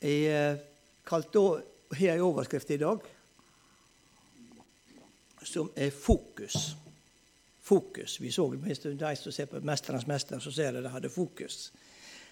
[0.00, 0.58] Jeg eh,
[1.08, 3.00] har en overskrift i dag
[5.46, 6.76] som er fokus.
[7.62, 8.20] Fokus.
[8.20, 11.72] Vi så de som ser på 'Mesterens mester', så ser de det hadde fokus.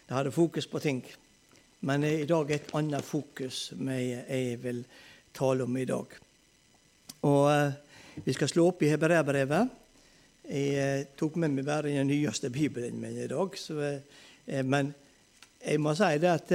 [0.08, 1.04] Det hadde fokus på ting.
[1.80, 4.84] Men i dag er et annet fokus jeg vil
[5.34, 6.06] tale om i dag.
[7.22, 7.72] Og eh,
[8.24, 9.68] Vi skal slå opp i Hebreabrevet.
[10.48, 13.48] Jeg eh, tok med meg bare den nyeste bibelen min i dag.
[14.64, 14.94] Men
[15.66, 16.52] jeg må si det at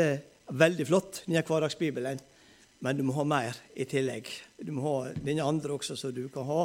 [0.50, 2.20] veldig flott, denne hverdagsbibelen.
[2.80, 4.30] Men du må ha mer i tillegg.
[4.64, 6.62] Du må ha denne andre også som du kan ha.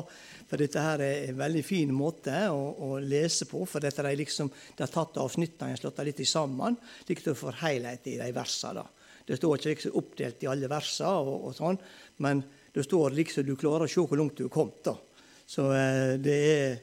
[0.47, 3.65] For dette her er en veldig fin måte å, å lese på.
[3.67, 7.41] For dette er liksom, det er tatt avsnittene og slått litt sammen, slik at du
[7.41, 8.85] får helhet i de versene.
[9.27, 11.81] Det står ikke liksom oppdelt i alle versene, og, og sånn,
[12.23, 14.85] men det står liksom du klarer å se hvor langt du har kommet.
[14.87, 14.95] da.
[15.51, 16.79] Så eh, det er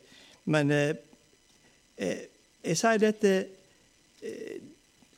[0.51, 0.95] Men eh,
[1.97, 2.27] eh
[2.61, 3.29] jeg sier dette
[4.21, 4.57] eh,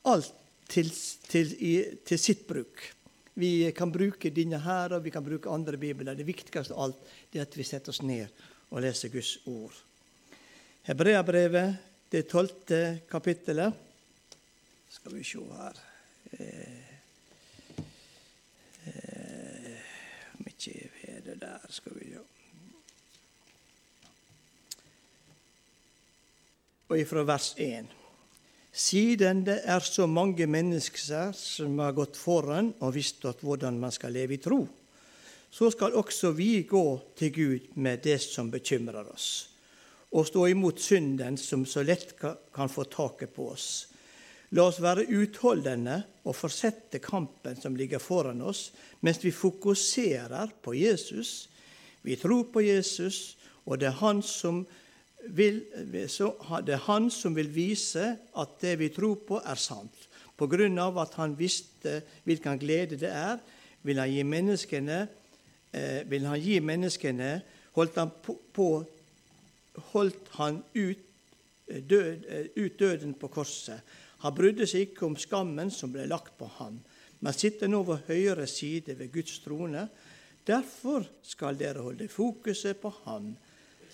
[0.08, 0.43] alt
[0.74, 0.90] til,
[1.30, 1.74] til, i,
[2.06, 2.82] til sitt bruk.
[3.34, 6.18] Vi kan bruke denne her, og vi kan bruke andre bibler.
[6.18, 8.30] Det viktigste av alt er at vi setter oss ned
[8.74, 9.74] og leser Guds ord.
[10.86, 11.80] Hebreabrevet,
[12.14, 13.74] det tolvte kapittelet.
[14.94, 15.80] Skal vi se her
[16.38, 16.90] eh,
[18.86, 19.80] eh,
[20.38, 20.76] Om ikke
[21.10, 22.22] er det der, skal vi se.
[26.94, 28.03] Og ifra vers 1.
[28.74, 34.16] Siden det er så mange mennesker som har gått foran og visst hvordan man skal
[34.18, 34.64] leve i tro,
[35.54, 39.28] så skal også vi gå til Gud med det som bekymrer oss,
[40.10, 43.68] og stå imot synden som så lett kan få taket på oss.
[44.58, 48.72] La oss være utholdende og fortsette kampen som ligger foran oss,
[49.06, 51.48] mens vi fokuserer på Jesus.
[52.02, 54.66] Vi tror på Jesus, og det er Han som
[55.32, 55.62] vil,
[56.12, 56.32] så
[56.66, 58.06] det er han som vil vise
[58.40, 60.08] at det vi tror på, er sant.
[60.38, 63.38] På grunn av at han visste hvilken glede det er,
[63.84, 65.00] vil han gi menneskene,
[65.74, 67.34] eh, han gi menneskene
[67.74, 68.68] Holdt han på, på
[69.94, 71.00] holdt han ut,
[71.68, 73.82] eh, død, eh, ut døden på korset.
[74.22, 76.80] Han brydde seg ikke om skammen som ble lagt på ham,
[77.20, 79.88] men sitter nå ved høyre side ved Guds trone.
[80.46, 83.34] Derfor skal dere holde fokuset på ham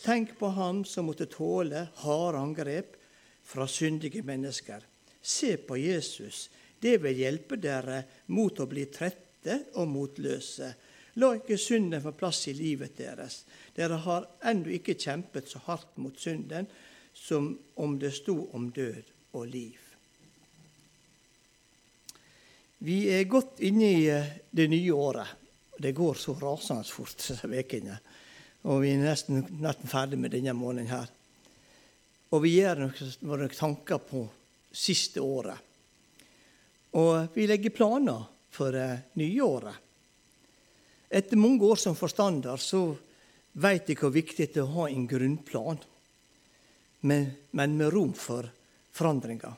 [0.03, 2.95] Tenk på ham som måtte tåle harde angrep
[3.43, 4.85] fra syndige mennesker.
[5.21, 6.49] Se på Jesus.
[6.79, 10.69] Det vil hjelpe dere mot å bli trette og motløse.
[11.19, 13.41] La ikke synden få plass i livet deres.
[13.75, 16.69] Dere har ennå ikke kjempet så hardt mot synden
[17.13, 19.79] som om det sto om død og liv.
[22.79, 24.07] Vi er godt inne i
[24.55, 25.35] det nye året.
[25.79, 27.97] Det går så rasende fort disse ukene.
[28.67, 31.07] Og vi er nesten, nesten ferdig med denne måneden her.
[32.35, 32.89] Og vi gjør
[33.25, 34.25] noen tanker på
[34.75, 35.57] siste året.
[36.99, 39.85] Og vi legger planer for det nye året.
[41.09, 42.83] Etter mange år som forstander så
[43.59, 45.79] veit jeg hvor viktig det er å ha en grunnplan,
[47.01, 48.45] men, men med rom for
[48.93, 49.55] forandringer.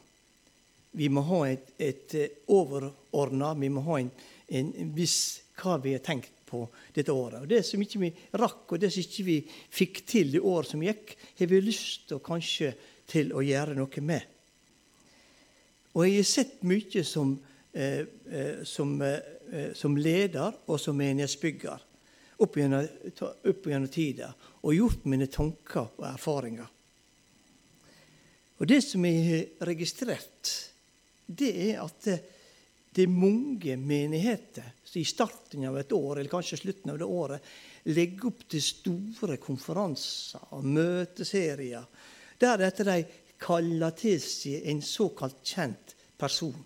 [0.96, 2.16] Vi må ha et, et
[2.52, 4.12] overordna, vi må ha en,
[4.48, 7.42] en viss hva vi har tenkt på dette året.
[7.42, 10.74] Og Det som ikke vi rakk, og det som ikke vi fikk til det året
[10.74, 12.74] som gikk, har vi lyst til kanskje
[13.12, 14.28] til å gjøre noe med.
[15.92, 17.40] Og jeg har sett mye som,
[17.74, 21.80] eh, eh som, eh, som, leder og som menighetsbygger
[22.42, 22.88] opp gjennom,
[23.22, 24.34] opp tida,
[24.64, 26.68] og gjort mine tanker og erfaringer.
[28.60, 30.72] Og Det som jeg har registrert,
[31.26, 32.08] det er at
[32.92, 37.08] det, er mange menigheter som i starten av et år, eller kanskje slutten av det
[37.08, 37.52] året,
[37.90, 41.88] legger opp til store konferanser og møteserier
[42.42, 42.98] deretter de
[43.42, 46.58] kaller til seg en såkalt kjent person.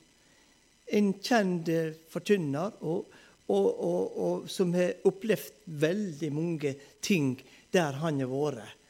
[0.95, 1.69] En kjent
[2.11, 3.13] forkynner og,
[3.51, 7.35] og, og, som har opplevd veldig mange ting
[7.73, 8.81] der han har vært.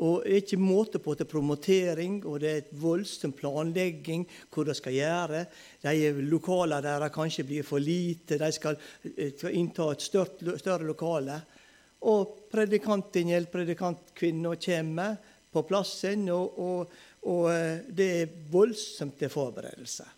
[0.00, 4.64] Og det er ikke måte på til promotering, og det er et voldsom planlegging hvor
[4.64, 5.42] de skal gjøre.
[5.82, 10.88] De lokalene deres kanskje blir for lite, de skal, eh, skal innta et større, større
[10.88, 11.36] lokale.
[12.08, 15.18] Og predikanten eller predikantkvinna kommer
[15.52, 16.96] på plassen, og, og,
[17.28, 20.08] og, eh, det er voldsomt til forberedelse.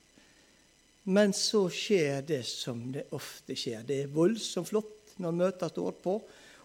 [1.10, 3.82] Men så skjer det som det ofte skjer.
[3.82, 6.20] Det er voldsomt flott når møtene står på.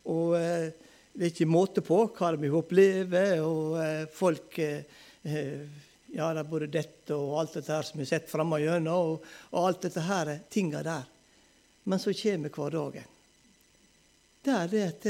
[0.05, 0.69] og eh,
[1.17, 4.83] det er ikke måte på hva de opplever, og eh, folk eh,
[5.25, 5.63] eh,
[6.13, 9.25] ja, det er både dette og alt dette her som har sett framme gjennom, og,
[9.49, 11.07] og alt dette her, tinga der.
[11.89, 13.09] Men så kommer hverdagen.
[14.45, 15.09] Der er det at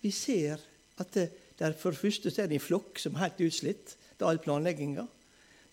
[0.00, 0.62] vi ser
[0.96, 1.28] at det,
[1.60, 3.94] er for det første så er det en flokk som er helt utslitt.
[4.16, 5.04] Det er all planlegginga.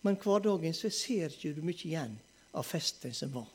[0.03, 2.19] Men hverdagen så ser ikke mye igjen
[2.51, 3.47] av festen som var.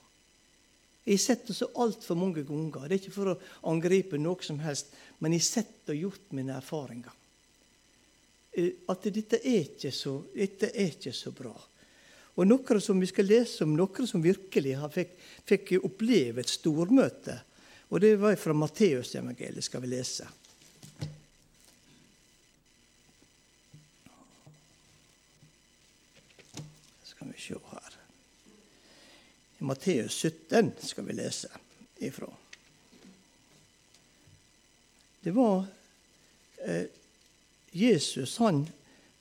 [1.06, 2.88] Jeg har sett det så altfor mange ganger.
[2.88, 3.38] Det er ikke for å
[3.70, 4.91] angripe noe som helst,
[5.23, 7.14] men jeg har sett og gjort mine erfaringer.
[8.58, 11.55] Eh, at dette er ikke så, dette er ikke så bra.
[12.37, 15.14] Og noen som vi skal lese om, noen som virkelig fikk,
[15.47, 17.38] fikk oppleve et stormøte.
[17.94, 20.26] Og det var fra Matteusevangeliet, skal vi lese.
[27.06, 27.86] Skal vi se her.
[29.67, 31.51] Matteus 17 skal vi lese
[32.07, 32.29] ifra.
[35.21, 35.65] Det var
[36.63, 36.85] eh,
[37.75, 38.63] Jesus han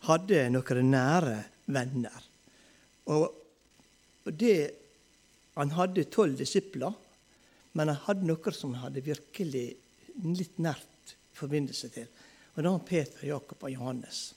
[0.05, 2.27] hadde noen nære venner.
[3.09, 3.25] Og,
[4.25, 4.81] og det,
[5.55, 6.91] Han hadde tolv disipler,
[7.73, 9.67] men han hadde noen som han hadde virkelig
[10.19, 12.09] litt nært forbindelse til.
[12.55, 14.33] Og det var Peter, Jakob og Johannes.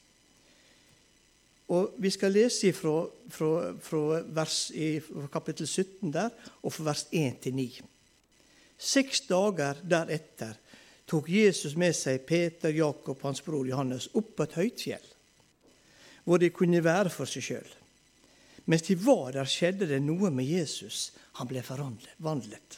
[1.69, 5.01] Og Vi skal lese fra, fra, fra vers, i
[5.33, 6.31] kapittel 17 der,
[6.63, 7.67] og fra vers 1 til 9.
[8.79, 10.55] Seks dager deretter
[11.09, 15.09] tok Jesus med seg Peter, Jakob og hans bror Johannes opp på et høyt fjell,
[16.25, 17.71] hvor de kunne være for seg sjøl.
[18.69, 21.09] Mens de var der, skjedde det noe med Jesus.
[21.41, 22.77] Han ble forvandlet.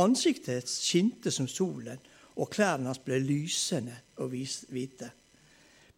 [0.00, 2.00] Ansiktet skinte som solen,
[2.36, 5.10] og klærne hans ble lysende og hvite.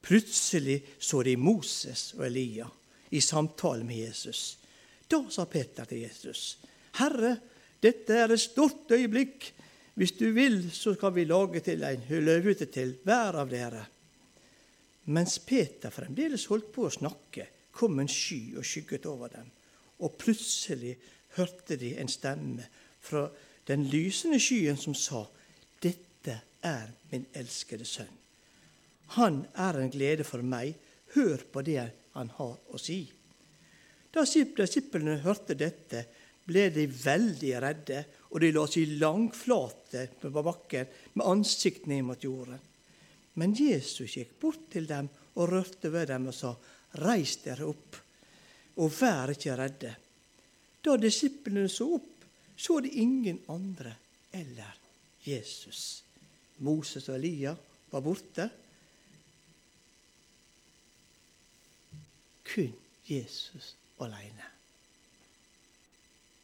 [0.05, 2.67] Plutselig så de Moses og Elia
[3.11, 4.59] i samtale med Jesus.
[5.09, 6.59] Da sa Peter til Jesus,
[6.99, 7.37] 'Herre,
[7.83, 9.53] dette er et stort øyeblikk.
[9.95, 13.87] Hvis du vil, så kan vi lage til en løvhytte til hver av dere.'
[15.07, 19.51] Mens Peter fremdeles holdt på å snakke, kom en sky og skygget over dem.
[19.99, 20.97] Og plutselig
[21.37, 22.67] hørte de en stemme
[23.01, 23.29] fra
[23.69, 25.25] den lysende skyen som sa,
[25.81, 28.24] 'Dette er min elskede sønn.'
[29.19, 30.75] Han er en glede for meg.
[31.15, 31.85] Hør på det
[32.15, 33.03] han har å si.
[34.15, 36.05] Da disiplene hørte dette,
[36.45, 42.25] ble de veldig redde, og de la seg langflate på bakken med ansikt ned mot
[42.25, 42.61] jorden.
[43.41, 46.53] Men Jesus gikk bort til dem og rørte ved dem og sa,
[47.03, 47.97] Reis dere opp,
[48.79, 49.95] og vær ikke redde.
[50.85, 53.97] Da disiplene så opp, så de ingen andre
[54.35, 54.77] eller
[55.25, 56.05] Jesus.
[56.63, 57.55] Moses og Elia
[57.91, 58.47] var borte,
[62.45, 62.73] kun
[63.09, 63.75] Jesus
[64.05, 64.51] alene.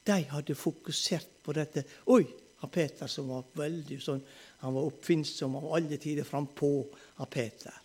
[0.05, 1.85] De hadde fokusert på dette.
[2.11, 2.25] Oi,
[2.61, 4.21] han Peter som var veldig sånn,
[4.61, 6.73] han var oppfinnsom av alle tider frampå.
[7.21, 7.77] Han Peter.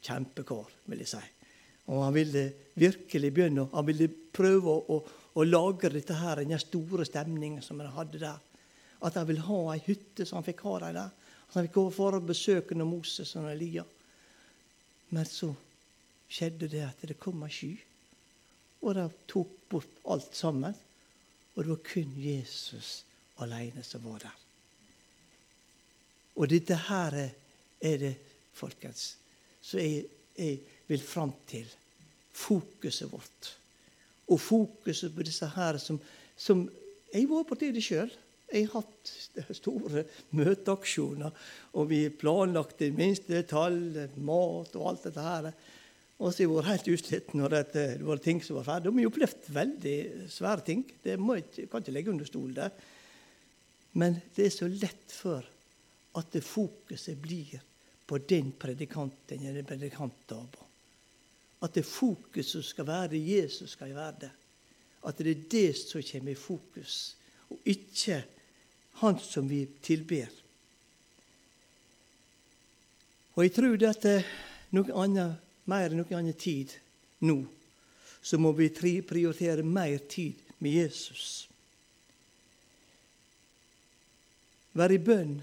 [0.00, 1.22] Kjempekar, vil jeg si.
[1.90, 2.44] Og han ville
[2.78, 5.00] virkelig begynne, han ville prøve å,
[5.34, 8.38] å, lagre dette her, den store stemningen som han hadde der.
[9.04, 11.10] At han ville ha ei hytte så han fikk ha dem der.
[11.48, 13.84] At han fikk gå for å besøke Moses og Elia.
[15.10, 15.50] Men så
[16.30, 17.72] skjedde det at det kom ei sky,
[18.80, 20.76] og det tok bort alt sammen.
[21.54, 23.02] Og det var kun Jesus
[23.42, 24.36] alene som var der.
[26.40, 28.14] Og dette her er det,
[28.56, 29.16] folkens,
[29.60, 30.06] som jeg,
[30.38, 31.66] jeg vil fram til.
[32.32, 33.50] Fokuset vårt.
[34.30, 35.98] Og fokuset på disse her som,
[36.36, 36.68] som
[37.12, 38.10] Jeg var på det sjøl.
[38.50, 40.04] Jeg har hatt store
[40.34, 41.34] møteaksjoner,
[41.74, 45.50] og vi planlagte minste detalj, mat og alt dette her.
[46.20, 48.92] Og så har jeg vært helt utslitt når det, var ting som var ferdig.
[48.92, 49.96] Vi har opplevd veldig
[50.28, 50.82] svære ting.
[51.00, 52.68] Det jeg, kan ikke legge under stol det.
[53.96, 55.46] Men det er så lett for
[56.20, 57.56] at det fokuset blir
[58.04, 60.68] på den predikanten eller predikantdama.
[61.64, 64.32] At det fokuset skal være Jesus skal være det.
[65.08, 67.16] At det er det som kommer i fokus,
[67.48, 68.22] og ikke
[69.00, 70.28] Han som vi tilber.
[73.34, 74.26] Og jeg tror det at
[74.76, 76.72] noe annet mer enn noen annen tid
[77.26, 77.38] nå,
[78.22, 81.48] så må vi prioritere mer tid med Jesus.
[84.76, 85.38] Være i bønn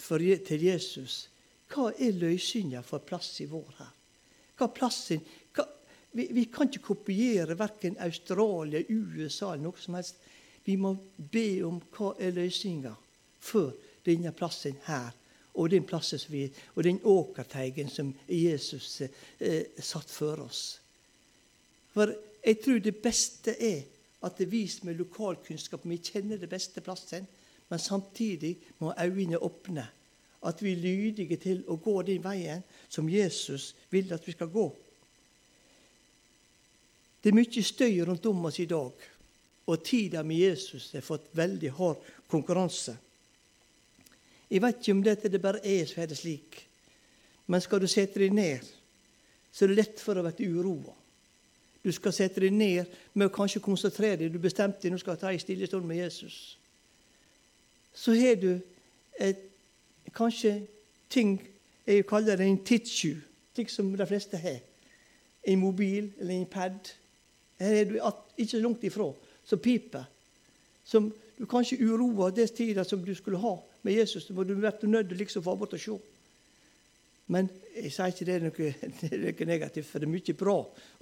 [0.00, 1.26] for, til Jesus.
[1.72, 3.92] Hva er løsninga for plass i vår her?
[4.58, 5.22] Hva plassen?
[5.54, 5.66] Hva,
[6.12, 10.20] vi, vi, kan ikke kopiere verken Australia, USA eller noe som helst.
[10.64, 12.92] Vi må be om hva er løsninga
[13.42, 13.74] for
[14.06, 15.10] denne plassen her
[15.54, 20.80] og den plassen som vi, og den åkerteigen som Jesus eh, satt for oss.
[21.92, 23.82] For jeg tror det beste er
[24.22, 25.84] at det viser med lokalkunnskap.
[25.84, 27.26] Vi kjenner det beste plassen,
[27.68, 29.86] men samtidig må øynene åpne.
[30.42, 34.50] At vi er lydige til å gå den veien som Jesus vil at vi skal
[34.50, 34.66] gå.
[37.22, 38.90] Det er mye støy rundt om oss i dag,
[39.66, 42.96] og tida med Jesus har fått veldig hard konkurranse.
[44.52, 46.58] Jeg vet ikke om dette det bare er så er det slik.
[47.48, 48.66] Men skal du sette deg ned,
[49.52, 50.92] så er det lett for å bli uroa.
[51.82, 54.34] Du skal sette deg ned med å kanskje konsentrere deg.
[54.34, 56.36] Du bestemte deg nå skal ta en stille stund med Jesus.
[57.96, 58.52] Så har du
[59.16, 59.40] et,
[60.12, 60.58] kanskje
[61.08, 61.38] ting
[61.88, 63.24] jeg kaller det en tidstyv,
[63.56, 64.60] slik som de fleste har.
[65.48, 66.92] En mobil eller en pad.
[67.58, 67.98] Her er du
[68.36, 69.08] ikke så langt ifra,
[69.44, 70.04] som piper.
[70.84, 74.26] Som du kanskje uroer den tida som du skulle ha med Jesus.
[74.26, 75.96] Du må du være nødt til liksom få bort og se.
[77.32, 78.68] Men jeg sier ikke det er noe,
[79.00, 80.58] det er noe negativt, for det er mye bra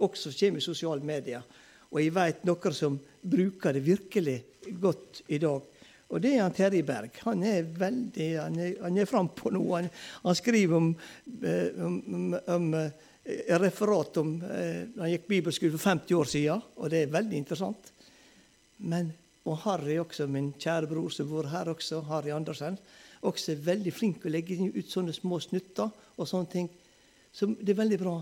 [0.06, 1.44] også som kommer i sosiale medier.
[1.90, 4.38] Og jeg vet noen som bruker det virkelig
[4.78, 5.68] godt i dag.
[6.10, 7.20] Og det er han Terje Berg.
[7.26, 9.62] Han er veldig, han er, han er frampå nå.
[9.76, 9.86] Han,
[10.24, 10.88] han, skriver om,
[11.46, 12.90] eh, om, om, eh,
[13.62, 14.60] referat om da
[14.98, 17.92] Han gikk bibelskole for 50 år siden, og det er veldig interessant.
[18.90, 19.12] Men,
[19.48, 22.76] og Harry også, min kjære bror som bor her også, Harry Andersen,
[23.22, 26.68] også er veldig flink til å legge ut sånne små snutter og sånne ting.
[27.32, 28.16] Så det er veldig bra.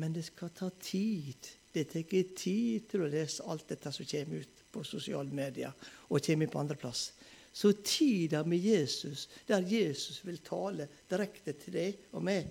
[0.00, 1.50] Men det skal ta tid.
[1.74, 5.74] Det tar tid til å lese alt dette som kommer ut på sosiale medier
[6.08, 7.08] og kommer på andreplass.
[7.54, 12.48] Så tida med Jesus, der Jesus vil tale direkte til deg og meg,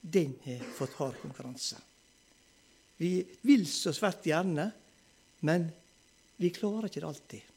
[0.00, 1.76] den har fått hard konkurranse.
[2.96, 4.70] Vi vil så svært gjerne,
[5.44, 5.66] men
[6.40, 7.52] vi klarer ikke alltid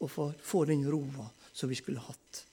[0.00, 2.44] å få, den roa som vi skulle hatt.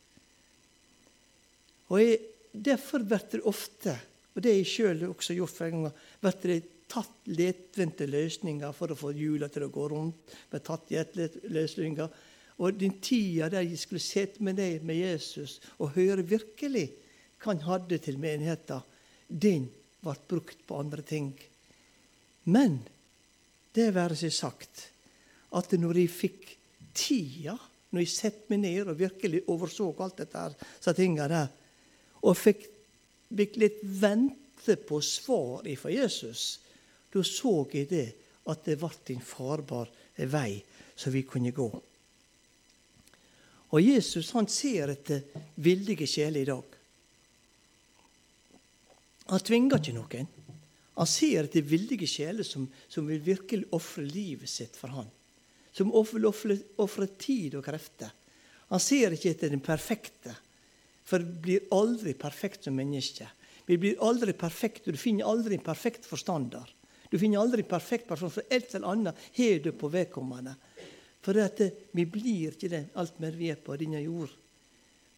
[1.87, 2.17] Og jeg,
[2.57, 3.93] Derfor blir det ofte,
[4.33, 8.93] og det har jeg sjøl også gjort flere ganger, blir det tatt letvendte løsninger for
[8.93, 10.35] å få hjula til å gå rundt.
[10.49, 10.93] Blir tatt
[11.51, 12.15] løsninger.
[12.57, 16.87] Og den tida der jeg skulle sitte med deg med Jesus og høre virkelig
[17.43, 18.81] hva han hadde til menigheten,
[19.27, 19.67] den
[20.01, 21.33] ble brukt på andre ting.
[22.49, 22.79] Men
[23.75, 24.87] det være seg sagt
[25.55, 26.53] at når jeg fikk
[26.97, 27.55] tida
[27.89, 30.43] når jeg satte meg ned og virkelig overså alt dette
[30.83, 31.51] så tingene der,
[32.27, 32.65] og fikk,
[33.31, 36.59] fikk litt vente på svar fra Jesus,
[37.13, 38.07] da så jeg det
[38.51, 40.59] at det ble en farbar vei
[40.97, 41.67] som vi kunne gå.
[43.67, 45.23] Og Jesus han ser etter
[45.55, 46.75] villige sjeler i dag.
[49.27, 50.29] Han tvinger ikke noen.
[50.97, 55.11] Han ser etter villige sjeler som, som vil virkelig ofre livet sitt for han
[55.77, 58.09] som vil ofre tid og krefter.
[58.73, 60.33] Han ser ikke etter den perfekte,
[61.07, 63.27] for vi blir aldri perfekt som menneske.
[63.67, 66.65] Vi blir aldri perfekte, Du finner aldri en perfekt forstander.
[67.11, 70.55] Du finner aldri en perfekt person, for et eller annet har du på vedkommende.
[71.23, 74.31] For dette, vi blir ikke det alt mer vi er på denne jord.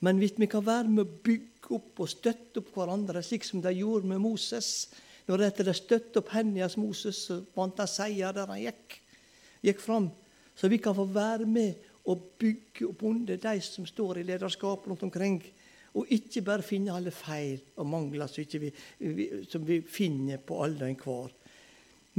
[0.06, 3.62] Men hvis vi kan være med å bygge opp og støtte opp hverandre, slik som
[3.62, 4.90] de gjorde med Moses
[5.30, 8.96] Når de støtte opp hendene hans Moses, så vant han seier der han gikk,
[9.62, 10.08] gikk fram.
[10.60, 14.88] Så vi kan få være med og bygge opp under de som står i lederskap
[14.90, 15.40] rundt omkring.
[15.96, 18.72] Og ikke bare finne alle feil og mangler som, vi,
[19.48, 21.32] som vi finner på alle og enhver.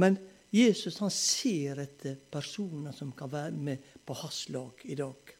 [0.01, 0.17] Men
[0.51, 5.37] Jesus han ser etter personer som kan være med på hans lag i dag.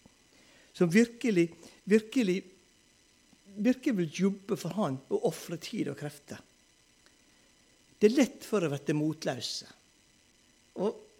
[0.72, 1.50] Som virkelig,
[1.90, 2.38] virkelig,
[3.58, 6.40] virkelig vil jobbe for han og ofre tid og krefter.
[7.98, 9.68] Det er lett for å bli motløse.
[10.80, 11.11] Og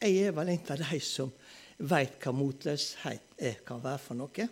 [0.00, 1.30] jeg er vel en av de som
[1.90, 4.48] veit hva motløshet er, kan være for noe.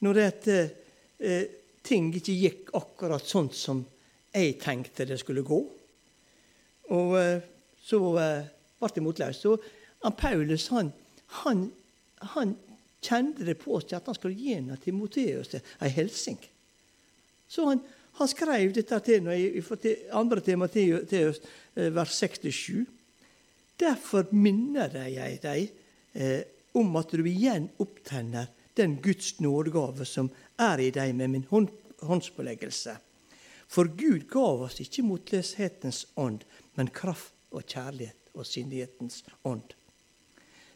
[0.00, 3.82] Når det at eh, ting ikke gikk akkurat sånn som
[4.30, 5.60] jeg tenkte det skulle gå.
[6.94, 7.42] Og eh,
[7.82, 8.48] så eh,
[8.80, 9.44] ble jeg motløs.
[9.50, 10.92] Og Paulus han,
[11.42, 11.68] han,
[12.34, 12.58] han,
[13.00, 16.36] kjente det på seg at han skulle gi henne til Moteus ei hilsing.
[17.48, 17.78] Så han,
[18.18, 22.84] han, skrev dette til når jeg, i andre til eh, vers 67.
[23.80, 25.70] Derfor minner jeg deg
[26.14, 26.42] eh,
[26.76, 31.70] om at du igjen opptenner den Guds nådegave som er i deg med min hånd,
[32.04, 32.96] håndspåleggelse.
[33.70, 36.44] For Gud gav oss ikke motløshetens ånd,
[36.76, 39.74] men kraft og kjærlighet og syndighetens ånd.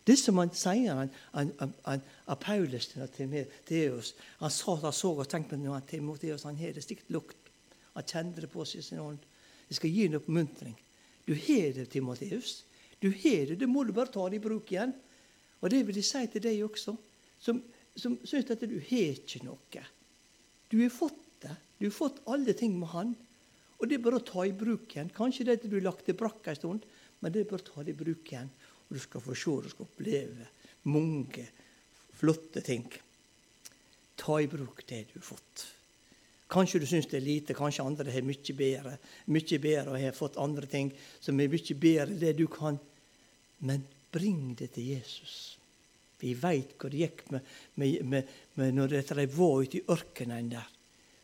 [0.04, 2.02] Det som han sier, han
[2.40, 6.84] Paulus til Timoteus Han sa han så og tenkte på at Timoteus han har det
[6.84, 7.38] stygt lukt.
[7.94, 9.18] Han kjente det på seg sin ånd.
[9.70, 10.76] Jeg skal gi en oppmuntring.
[11.24, 12.64] Du har det, Timoteus.
[13.04, 14.94] Du har det, det må du bare ta det i bruk igjen.
[15.60, 16.94] Og det vil jeg si til deg også,
[17.44, 17.60] som,
[17.96, 19.84] som syns at du har ikke noe.
[20.72, 21.52] Du har fått det.
[21.78, 23.12] Du har fått alle ting med Han.
[23.76, 25.12] Og det er bare å ta i bruk igjen.
[25.12, 26.86] Kanskje det er du har lagt det brakk en stund,
[27.20, 28.48] men det er bare å ta det i bruk igjen.
[28.88, 30.48] Og du skal få se, du skal oppleve
[30.88, 31.44] mange
[32.16, 32.86] flotte ting.
[34.16, 35.66] Ta i bruk det du har fått.
[36.54, 38.96] Kanskje du syns det er lite, kanskje andre har mye bedre,
[39.32, 42.80] mye bedre og har fått andre ting som er mye bedre enn det du kan.
[43.64, 45.56] Men bring det til Jesus.
[46.20, 47.40] Vi veit hvor det gikk med,
[47.80, 50.68] med, med, med når de var ute i ørkenen der.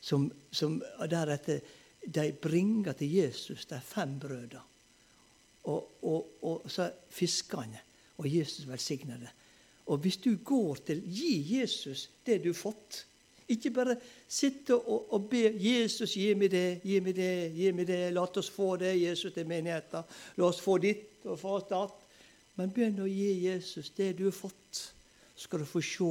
[0.00, 0.78] Som, som
[1.10, 1.60] deretter
[2.06, 4.66] de bringer til Jesus de fem brødene.
[5.68, 7.80] Og, og, og så fiskene.
[8.20, 9.30] og Jesus velsigner det.
[9.86, 13.06] Og hvis du går til Gi Jesus det du har fått.
[13.50, 13.96] Ikke bare
[14.28, 18.12] sitte og, og, be 'Jesus, gi meg det, gi meg det, gi meg det'.
[18.14, 20.04] La oss få det, Jesus, til menigheten.
[20.36, 21.96] La oss få ditt og få datt.
[22.58, 24.82] Men begynn å gi Jesus det du har fått.
[25.34, 26.10] Så skal du få se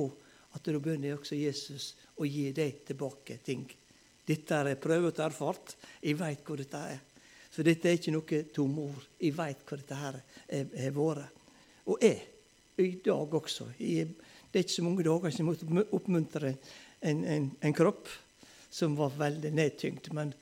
[0.55, 3.67] at da begynner også Jesus å gi deg tilbake ting.
[4.29, 5.75] Dette er prøvet og erfart.
[6.01, 6.99] Jeg veit hvor dette er.
[7.49, 9.05] Så dette er ikke noe tomme ord.
[9.21, 11.39] Jeg veit hvor dette her har vært.
[11.89, 12.19] Og er
[12.79, 13.71] i dag også.
[13.81, 14.11] Jeg,
[14.51, 16.53] det er ikke så mange dager siden jeg måtte oppmuntre
[17.01, 18.09] en, en, en, kropp
[18.71, 20.11] som var veldig nedtyngt.
[20.15, 20.33] Men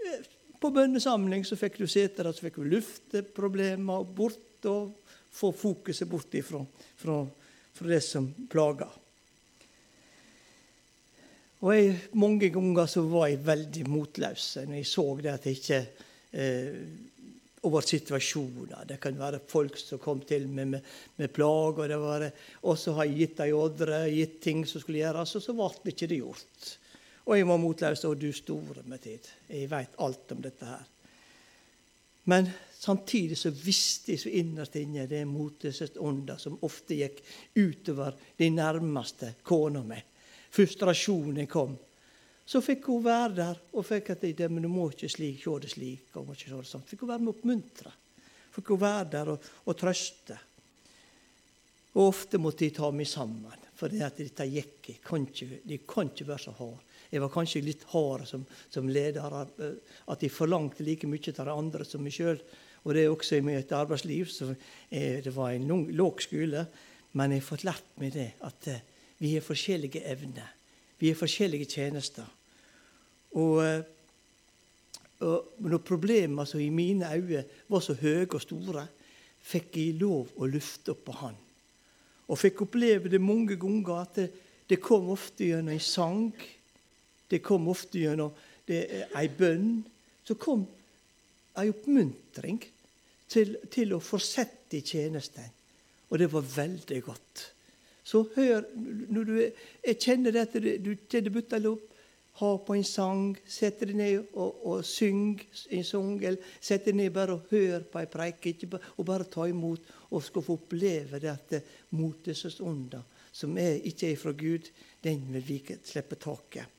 [0.00, 0.24] eh,
[0.60, 4.94] på bønnesamling så fikk du sitte der, så fikk du lufteproblemer bort og
[5.36, 6.62] få fokuset bort ifra,
[6.96, 7.18] fra,
[7.76, 9.02] fra det som plager.
[11.64, 15.60] Og jeg, Mange ganger så var jeg veldig motløs når jeg så det at jeg
[15.60, 15.82] ikke
[16.36, 16.80] eh,
[17.66, 18.84] over situasjoner.
[18.86, 21.96] Det kan være folk som kom til meg med, med plager.
[22.62, 25.94] Og så har jeg gitt dem ordre, gitt ting som skulle gjøres, og så ble
[25.94, 26.68] ikke det gjort.
[27.26, 28.04] Og jeg var motløs.
[28.06, 29.32] Og du store med tid.
[29.50, 30.84] Jeg veit alt om dette her.
[32.30, 32.50] Men
[32.86, 37.22] samtidig så visste jeg så innerst inne det motesånda som ofte gikk
[37.58, 39.98] utover de nærmeste kona mi.
[40.54, 41.74] Frustrasjonen kom.
[42.46, 45.54] Så fikk hun være der og fikk at det, men du må ikke slik, se
[45.64, 46.10] det slik.
[46.14, 46.84] og må ikke se det sånn.
[46.86, 47.94] Fikk hun være med og oppmuntre.
[48.54, 50.36] Fikk hun være der og, og trøste.
[51.96, 55.48] Og ofte måtte jeg ta meg sammen, for dette gikk ikke.
[55.64, 56.84] De kan ikke være så harde.
[57.10, 61.54] Jeg var kanskje litt hard som, som, leder, at jeg forlangte like mye av de
[61.54, 62.38] andre som meg sjøl.
[62.86, 64.26] Og det er også i mitt arbeidsliv.
[64.26, 64.54] så
[64.90, 66.66] Det var en låg skole,
[67.12, 68.84] men jeg har fått lært meg det at eh,
[69.18, 70.52] vi har forskjellige evner.
[70.98, 72.26] Vi har forskjellige tjenester.
[73.32, 73.82] Og, eh,
[75.20, 78.86] og når problemene som i mine øyne var så høye og store,
[79.42, 81.34] fikk jeg lov å lufte opp på Han.
[82.28, 84.30] Og fikk oppleve det mange ganger at det,
[84.68, 86.32] det kom ofte gjennom en sang.
[87.30, 88.30] Det kom ofte gjennom
[88.68, 89.84] ei bønn.
[90.26, 90.66] Så kom
[91.56, 92.62] ei oppmuntring
[93.28, 95.52] til, til å fortsette tjenesten.
[96.10, 97.44] Og det var veldig godt.
[98.06, 98.62] Så hør
[99.10, 99.36] når du,
[99.86, 101.92] Jeg kjenner det at du kjenner butta opp.
[102.36, 105.40] Ha på en sang, sett deg ned og, og syng
[105.72, 106.18] en sang.
[106.20, 108.46] Eller sett deg ned bare og hør på en preik,
[108.96, 109.88] og bare ta imot.
[110.12, 113.00] Og skal få oppleve dette at motets ånda,
[113.32, 114.68] som er, ikke er fra Gud,
[115.02, 116.76] den vil vi slippe taket.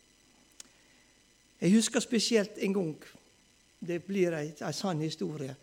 [1.58, 2.98] Jeg husker spesielt en gang
[3.80, 5.54] Det blir ei, sann historie.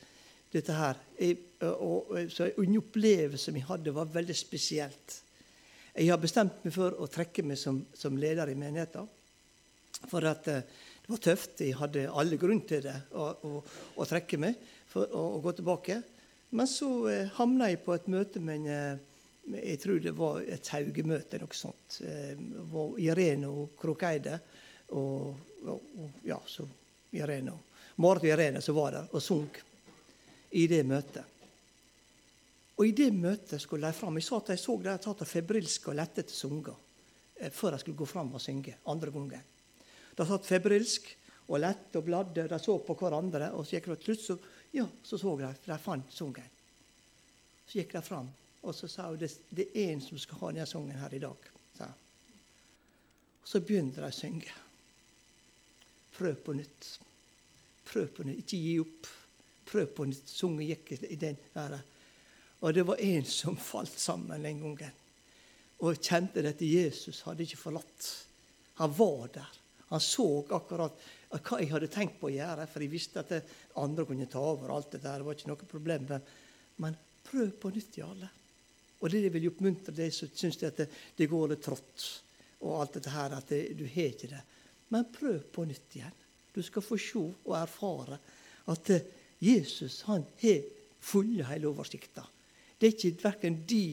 [0.55, 1.01] Dette her.
[1.19, 5.21] Jeg, og, og, så En opplevelse vi hadde, var veldig spesielt.
[5.95, 9.07] Jeg har bestemt meg for å trekke meg som, som leder i menigheten.
[10.11, 10.67] For at eh,
[11.05, 11.63] det var tøft.
[11.63, 13.63] Jeg hadde alle grunn til det, å, å,
[14.01, 14.59] å trekke meg
[14.91, 16.01] for å, gå tilbake.
[16.55, 19.11] Men så eh, havna jeg på et møte med en eh,
[19.45, 21.99] jeg tror det var et haugemøte eller noe sånt.
[22.01, 22.33] Eh,
[22.73, 24.39] var Irene og Krokeide
[24.97, 25.35] og,
[25.69, 26.65] og, og ja, så
[27.15, 27.53] Irene
[28.01, 29.47] Marit og Irene som var der og sang
[30.55, 31.25] i det møtet.
[32.75, 34.17] Og i det møtet skulle de fram.
[34.19, 36.75] Jeg sa at jeg så de tatt febrilske og lettete sanger
[37.39, 39.45] eh, før jeg skulle gå fram og synge andre gangen.
[40.15, 41.13] De satt febrilsk
[41.47, 42.49] og lette og bladde.
[42.51, 43.53] De så på hverandre.
[43.55, 46.51] Og så gikk de til slutt, så, ja, så så de de fant sangen.
[47.65, 48.27] Så gikk de fram,
[48.63, 51.23] og så sa hun det, det er en som skal ha denne sangen her i
[51.23, 51.53] dag.
[51.79, 51.89] sa
[53.45, 54.53] så begynte de å synge.
[56.17, 56.87] Prøv på nytt.
[57.85, 58.41] Prøv på nytt.
[58.41, 59.09] Ikke gi opp.
[59.65, 60.29] Prøv på nytt.
[60.29, 61.81] Sangen gikk i den der
[62.65, 65.01] og det var en som falt sammen den gangen.
[65.85, 68.07] Og kjente at Jesus hadde ikke forlatt.
[68.81, 69.59] Han var der.
[69.91, 71.03] Han så akkurat
[71.35, 73.51] hva jeg hadde tenkt på å gjøre, for jeg visste at
[73.83, 74.73] andre kunne ta over.
[74.73, 76.07] alt Det der, det var ikke noe problem.
[76.81, 76.97] Men,
[77.27, 78.31] prøv på nytt, Jarle.
[79.03, 82.07] Og det vil oppmuntre deg som syns det, det, går litt trått,
[82.65, 84.41] og alt dette her, at det, du har ikke det.
[84.95, 86.17] Men prøv på nytt igjen.
[86.55, 88.17] Du skal få se og erfare
[88.73, 88.93] at
[89.45, 90.63] Jesus han har
[91.05, 92.25] funnet hele oversikta.
[92.79, 93.85] Det er ikke verken de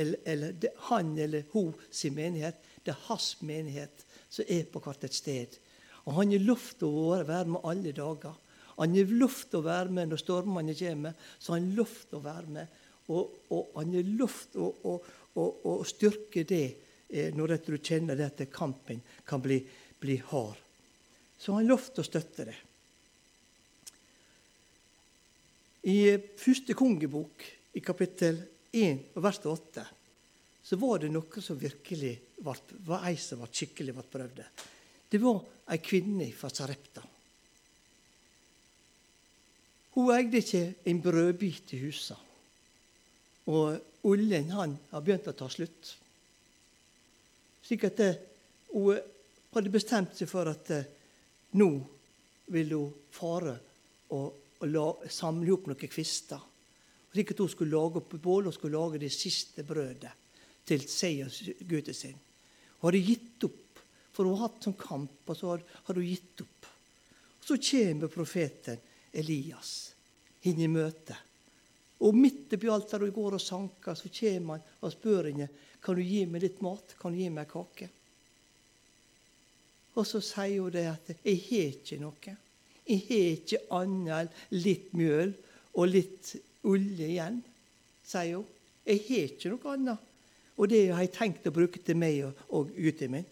[0.00, 2.60] eller, eller det, han eller hun sin menighet.
[2.84, 5.58] Det er hans menighet som er på hvert et sted.
[6.06, 6.92] Og han har lovt å
[7.26, 8.38] være med alle dager.
[8.78, 11.18] Han har lovt å være med når stormene kommer.
[11.38, 12.78] Så han har lovt å være med.
[13.10, 14.96] Og, og han har lovt å, å,
[15.34, 16.64] å, å, styrke det
[17.10, 19.58] eh, når du kjenner det at kampen kan bli,
[20.00, 20.58] bli hard.
[21.36, 22.56] Så han har lov å støtte det.
[25.88, 27.44] I første kongebok
[27.76, 29.84] i kapittel 1 vers 8,
[30.62, 32.12] så var det noe som virkelig
[32.44, 34.42] var, var ei som var skikkelig ble prøvd.
[35.10, 35.40] Det var
[35.72, 37.02] ei kvinne fra Sarepta.
[39.96, 42.28] Hun eide ikke en brødbit i huset.
[43.50, 45.94] Og oljen han har begynt å ta slutt.
[47.66, 48.12] Slik at det,
[48.70, 49.00] hun
[49.54, 50.86] hadde bestemt seg for at eh,
[51.58, 51.70] nå
[52.54, 53.56] vil hun fare
[54.14, 56.40] og, og samle opp noen kvister.
[57.10, 60.12] Slik at hun skulle lage opp bål og skulle lage det siste brødet
[60.68, 62.18] til seg og gutten sin.
[62.80, 63.80] Hun hadde gitt opp,
[64.12, 66.68] for hun har hatt sånn kamp, og så hadde hun gitt opp.
[67.40, 68.78] Så kommer profeten
[69.12, 69.72] Elias
[70.46, 71.16] inn i møtet.
[72.00, 75.48] Og midt oppi alt der hun går og sanker, så kommer han og spør henne
[75.80, 76.94] kan du gi meg litt mat.
[77.00, 77.88] Kan du gi meg kake?
[79.96, 82.36] Og så sier hun det at 'jeg har ikke noe'.
[82.90, 85.34] Jeg har ikke annet enn litt mjøl
[85.78, 86.32] og litt
[86.66, 87.38] olje igjen,
[88.02, 88.48] sier hun.
[88.88, 90.08] Jeg har ikke noe annet.
[90.60, 93.28] Og det har jeg tenkt å bruke til meg og, og gutten min.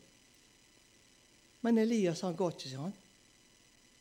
[1.66, 2.94] Men Elias han ga ikke seg, han.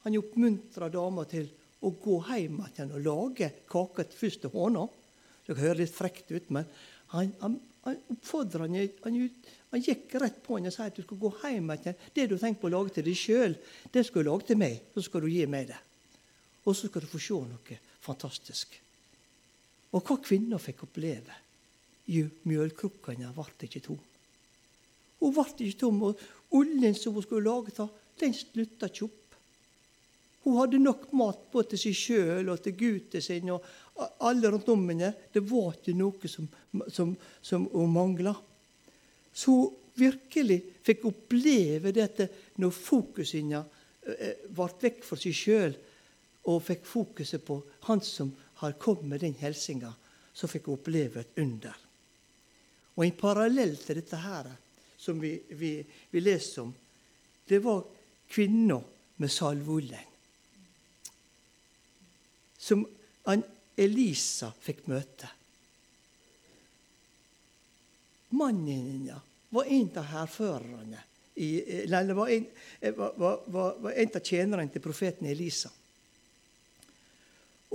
[0.05, 1.49] Han oppmuntra dama til
[1.83, 4.85] å gå hjem igjen og lage kake først til hånda.
[5.47, 6.69] Det høres litt frekt ut, men
[7.11, 7.57] han, han,
[7.87, 9.19] han oppfordra han, han,
[9.71, 12.01] han, gikk rett på henne og sa at du skal gå hjem igjen.
[12.13, 13.55] Det du tenker på å lage til deg sjøl,
[13.93, 14.89] det skal du lage til meg.
[14.93, 15.79] Så skal du gi meg det.
[16.67, 18.75] Og så skal du få se noe fantastisk.
[19.95, 21.43] Og hva kvinna fikk oppleve?
[22.11, 24.01] Jo, mjølkrukkene ble ikke tom.
[25.21, 26.19] Hun ble ikke tom, og
[26.55, 27.87] oljen som hun skulle lage,
[28.19, 29.23] den slutta ikke opp.
[30.43, 33.65] Hun hadde nok mat både til seg sjøl og til gutten sin og
[33.97, 35.11] alle rundt om henne.
[35.33, 36.47] Det var ikke noe som,
[36.93, 38.35] som, som hun mangla.
[39.33, 42.27] Så hun virkelig fikk oppleve dette
[42.61, 43.65] når fokuset hennes
[44.05, 45.77] eh, ble vekk fra seg sjøl
[46.47, 47.57] og fikk fokuset på
[47.89, 48.29] han som
[48.61, 49.89] har kommet med den hilsinga.
[50.33, 51.73] Så fikk hun oppleve et under.
[52.97, 54.51] Og en parallell til dette her,
[54.97, 55.79] som vi, vi,
[56.11, 56.71] vi leser om,
[57.47, 57.83] det var
[58.29, 58.77] kvinna
[59.17, 60.13] med salveoljen
[62.67, 62.85] som
[63.77, 65.29] Elisa fikk møte.
[68.37, 71.03] Mannen hennes var en av hærførerne
[71.37, 72.45] eller var en,
[72.95, 73.13] var,
[73.45, 75.69] var, var en av tjenerne til profeten Elisa.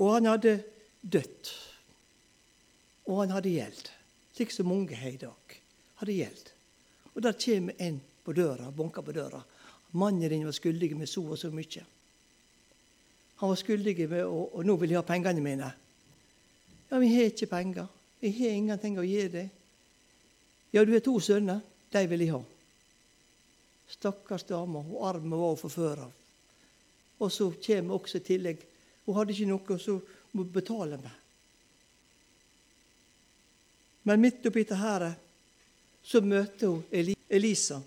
[0.03, 0.57] Og han hadde
[1.01, 1.53] dødd.
[3.07, 3.91] Og han hadde gjeld,
[4.35, 5.57] slik som mange har i dag.
[6.01, 6.51] Hadde gjeld.
[7.15, 9.43] Og der kommer en på døra, banker på døra.
[9.99, 11.85] Mannen din var skyldig med så og så mye.
[13.43, 15.71] Han var skyldig med og, og nå vil jeg ha pengene mine.
[16.93, 17.87] Ja, vi har ikke penger.
[18.21, 19.47] Jeg har ingenting å gi deg.
[20.77, 21.63] Ja, du har to sønner.
[21.89, 22.41] De vil jeg ha.
[23.95, 24.83] Stakkars dame.
[24.85, 26.11] Hun arme var hun forføra.
[27.17, 28.69] Og så kommer også i tillegg
[29.07, 29.97] Hun hadde ikke noe så
[30.37, 31.17] må betale med.
[34.05, 35.09] Men midt oppi dette her,
[36.05, 37.81] så møter hun Elisa.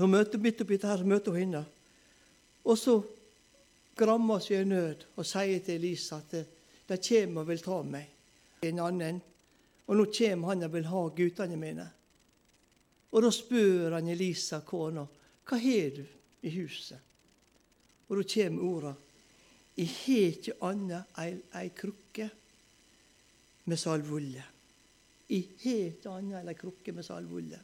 [0.00, 1.64] Hun møter, midt oppi dette her, så møter hun henne.
[2.64, 2.96] Og så
[3.96, 6.55] grammer seg i nød og sier til Elisa at
[6.86, 8.12] de kommer og vil ta meg.
[8.66, 9.20] En annen.
[9.86, 11.86] Og nå kommer han og vil ha guttene mine.
[13.12, 15.06] Og da spør han Elisa kona
[15.46, 16.02] hva har du
[16.46, 16.98] i huset.
[18.08, 18.94] Og da kommer orda
[19.76, 22.26] Jeg har ikke annet enn ei krukke
[23.68, 24.44] med salveolje.
[25.28, 27.58] Jeg har ikke annet enn ei krukke med salveolje.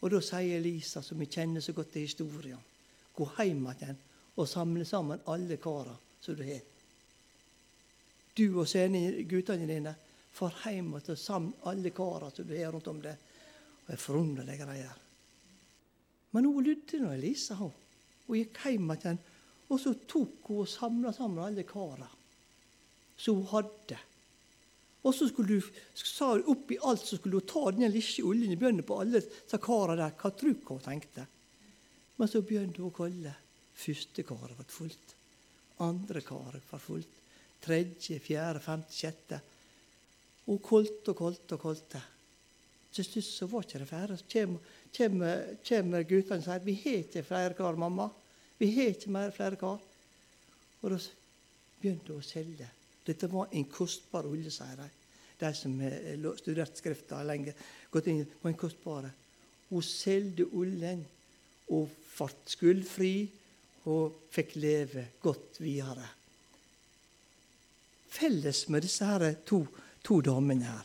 [0.00, 2.72] Og da sier Elisa, som vi kjenner så godt til historien
[3.16, 4.00] Gå hjem igjen
[4.36, 6.60] og samle sammen alle kara som du har.
[8.36, 8.68] Du og
[9.30, 9.94] guttene dine
[10.36, 13.16] får hjem og sammen alle karene som du har rundt om deg.
[13.16, 14.98] Og det er forunderlige greier.
[16.34, 17.56] Men hun lydde nå Elisa.
[17.56, 17.72] Hun.
[18.26, 19.22] hun gikk hjem igjen,
[19.70, 22.10] og så tok hun og samla sammen alle karene
[23.16, 23.98] som hun hadde.
[25.06, 28.52] Og så skulle du, sa hun oppi alt så skulle hun ta den lille oljen
[28.52, 30.16] i bjørnen på alle disse karene der.
[30.18, 31.26] Hva tror hun tenkte?
[32.16, 33.36] Men så begynte hun å kalle.
[33.76, 35.14] Første karet ble fullt.
[35.84, 37.16] Andre karet var fullt.
[37.62, 39.40] Tredje, fjerde, femte, sjette.
[40.46, 42.02] Og koldt og koldt og kolte.
[42.94, 44.16] Til slutt så var ikke det flere.
[44.16, 48.08] Så kommer, guttene og sier vi har ikke flere kar, mamma.
[48.56, 49.82] Vi har ikke mer flere kar.
[50.80, 51.00] Og da
[51.80, 52.68] begynte hun å selge.
[53.06, 54.88] Dette var en kostbar olje, sier de.
[55.36, 57.52] De som har studert Skrifta lenge.
[57.90, 59.10] gått inn på en kostbar.
[59.68, 61.04] Hun solgte oljen
[61.68, 63.14] og ble skuldfri
[63.92, 66.06] og fikk leve godt videre.
[68.16, 69.60] Felles med disse her to,
[70.04, 70.84] to damene her,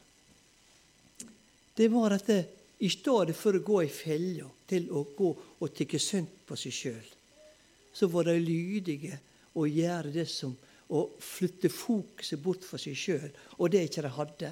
[1.78, 2.42] det var at det,
[2.84, 5.30] i stedet for å gå i fella til å gå
[5.62, 7.08] og tykke synd på seg sjøl,
[7.94, 9.20] så var de lydige
[9.56, 10.54] og gjøre det som
[10.92, 14.52] å flytte fokuset bort fra seg sjøl og det ikke de hadde,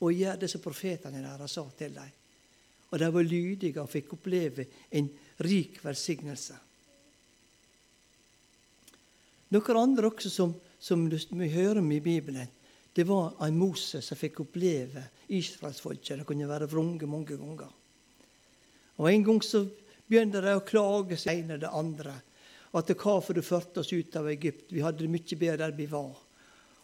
[0.00, 2.14] og gjøre det som profetene deres sa til dem.
[2.92, 5.08] Og de var lydige og fikk oppleve en
[5.44, 6.56] rik velsignelse.
[9.54, 10.52] Noen andre også som,
[10.86, 12.46] som vi hører om i Bibelen,
[12.96, 16.20] det var en Moses som fikk oppleve israelsfolket.
[16.20, 17.72] Det kunne være vrunge mange ganger.
[18.96, 19.66] Og En gang så
[20.06, 22.14] begynte de å klage seg ene det andre.
[22.72, 24.70] At det hva for det førte oss ut av Egypt?
[24.72, 26.14] Vi hadde det mye bedre der vi var.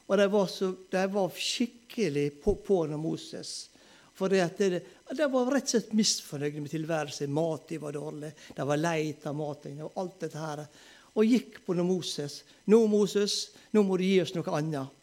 [0.09, 3.71] Og de var, så, de var skikkelig på, på Moses.
[4.13, 4.83] For det, det,
[5.17, 7.33] de var rett og slett misfornøyde med tilværelsen.
[7.33, 10.67] Maten var dårlig, de var lei av maten og alt dette her.
[11.15, 12.45] Og gikk på Moses.
[12.65, 15.01] 'Nå, Moses, nå må du gi oss noe annet.'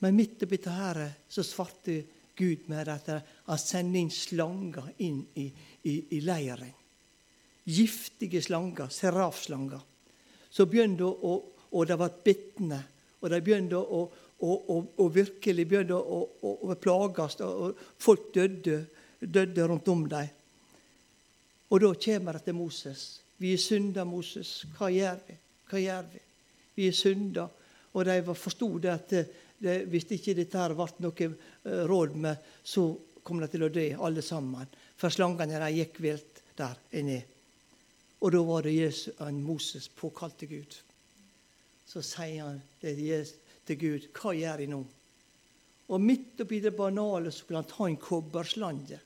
[0.00, 2.02] Men midt oppi dette så svarte
[2.36, 5.50] Gud med at han sendte inn slanger inn i,
[5.84, 6.72] i, i leiren.
[7.68, 9.80] Giftige slanger, serafslanger.
[10.50, 11.34] Så begynte å,
[11.76, 12.80] og de ble bitne.
[13.20, 14.00] Og de begynte å,
[14.40, 17.36] og, og, og, virkelig begynte å, å, å plages.
[17.44, 18.86] Og folk døde,
[19.20, 20.32] døde rundt om dem.
[21.70, 23.19] Og da kommer det til Moses.
[23.40, 24.66] Vi er synder, Moses.
[24.76, 25.36] Hva gjør vi?
[25.70, 26.20] Hva gjør vi?
[26.76, 27.48] Vi er synder.
[27.96, 29.14] Og de forsto det at
[29.60, 32.84] det, hvis ikke dette her ble noe eh, råd med, så
[33.24, 34.68] kom de til å dø, alle sammen.
[35.00, 37.20] For slangene de gikk vilt der inne.
[38.20, 40.76] Og da var det Jesus, Moses påkalte Gud.
[41.88, 44.80] Så sier han til Gud, hva gjør jeg nå?
[45.90, 49.00] Og midt oppi det banale så skulle han ta en kobberslange.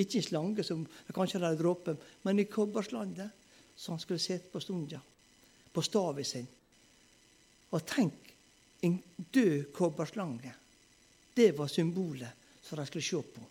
[0.00, 3.26] Ikke en slange som kanskje hadde dråper, men en kobberslange.
[3.82, 5.00] Så han skulle sitte på stunda,
[5.72, 6.46] på staven sin.
[7.74, 8.28] Og tenk
[8.86, 10.52] en død kobberslange.
[11.34, 13.42] Det var symbolet som de skulle se på.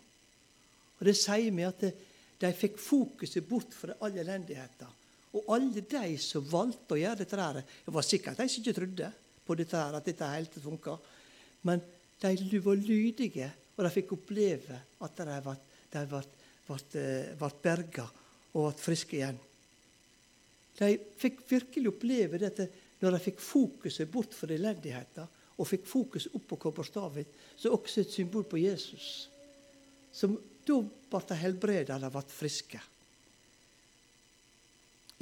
[0.98, 1.84] Og Det sier meg at
[2.40, 4.96] de fikk fokuset bort fra all elendigheten.
[5.36, 8.78] Og alle de som valgte å gjøre dette der, Det var sikkert de som ikke
[8.80, 9.12] trodde
[9.44, 10.98] på dette her, at dette helt funka.
[11.62, 11.82] Men
[12.22, 15.16] de var lydige, og de fikk oppleve at
[15.92, 16.24] de ble,
[17.36, 18.08] ble berga
[18.54, 19.38] og ble friske igjen.
[20.78, 22.68] De fikk virkelig oppleve dette
[23.02, 28.02] når de fikk fokuset bort fra elendigheten og fikk fokus opp på kobberstaven, er også
[28.02, 29.28] et symbol på Jesus.
[30.12, 32.80] Som da ble de helbredet, eller ble friske.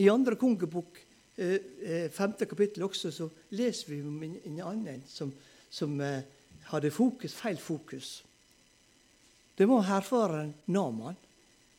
[0.00, 1.00] I andre kongebok,
[1.36, 5.32] eh, eh, femte kapittel også, så leser vi om en annen som,
[5.70, 6.22] som eh,
[6.70, 8.22] hadde fokus, feil fokus.
[9.56, 11.16] Det var hærføreren Naman,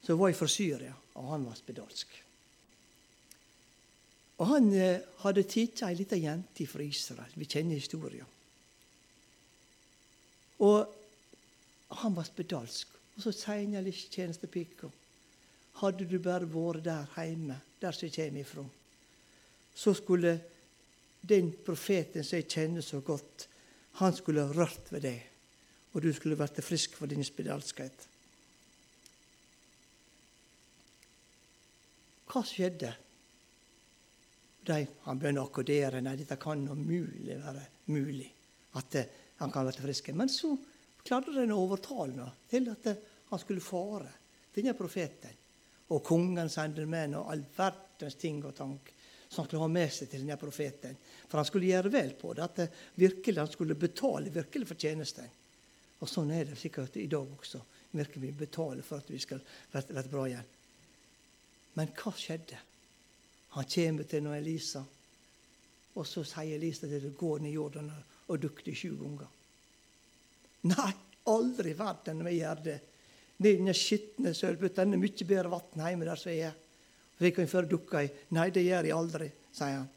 [0.03, 2.30] som var fra Syria, og han var spedalsk.
[4.41, 7.33] Og Han eh, hadde tatt ei lita jente fra Israel.
[7.37, 8.25] Vi kjenner historien.
[10.65, 10.97] Og
[12.01, 12.97] han var spedalsk.
[13.17, 14.89] Og så sier tjenestepika
[15.81, 18.63] Hadde du bare vært der hjemme, der som jeg kommer ifra,
[19.73, 20.33] så skulle
[21.21, 23.47] den profeten som jeg kjenner så godt,
[24.01, 25.21] han skulle rørt ved deg,
[25.93, 28.05] og du skulle vært frisk for din spedalskhet.
[32.31, 32.91] Hva skjedde?
[34.63, 36.01] De, han begynner å akkordere.
[36.05, 38.29] Nei, dette kan umulig være mulig.
[38.77, 39.07] At uh,
[39.41, 40.11] han kan bli frisk.
[40.13, 40.53] Men så
[41.01, 42.99] klarte de å overtale ham til at uh,
[43.31, 44.11] han skulle fare.
[44.53, 45.37] Denne profeten.
[45.91, 48.93] Og kongen sendte menn og all verdens ting og tank
[49.31, 50.95] som han skulle ha med seg til denne profeten.
[51.25, 52.47] For han skulle gjøre vel på det.
[52.47, 55.37] At uh, virkelig han skulle betale virkelig for tjenesten.
[56.01, 57.61] Og sånn er det sikkert i dag også.
[57.97, 59.41] Virkelig betale for at vi skal
[59.73, 60.57] være bra igjen.
[61.77, 62.67] Men hva skjedde?
[63.51, 64.81] Han kommer til noen Elisa,
[65.99, 69.27] og så sier Elisa til ham gå ned i Jordan og dukk deg sju ganger.
[70.71, 70.91] Nei,
[71.27, 72.77] aldri i verden vi gjør det.
[73.41, 74.85] Ned i den skitne sølvbøtta.
[74.85, 76.59] Det er mye bedre vann hjemme der som jeg er.
[77.21, 78.11] Vi kan føre dukka i.
[78.37, 79.89] Nei, det gjør jeg aldri, sier han.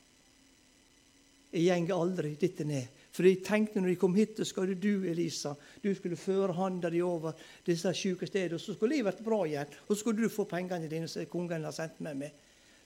[1.55, 3.03] Jeg går aldri dit ned.
[3.14, 5.53] For jeg tenkte når jeg kom hit, så skulle du, Elisa,
[5.85, 9.77] du skulle føre hånda di over disse sjuke stedene, så skulle jeg vært bra igjen.
[9.87, 12.40] Og så skulle du få pengene dine som kongen har sendt med meg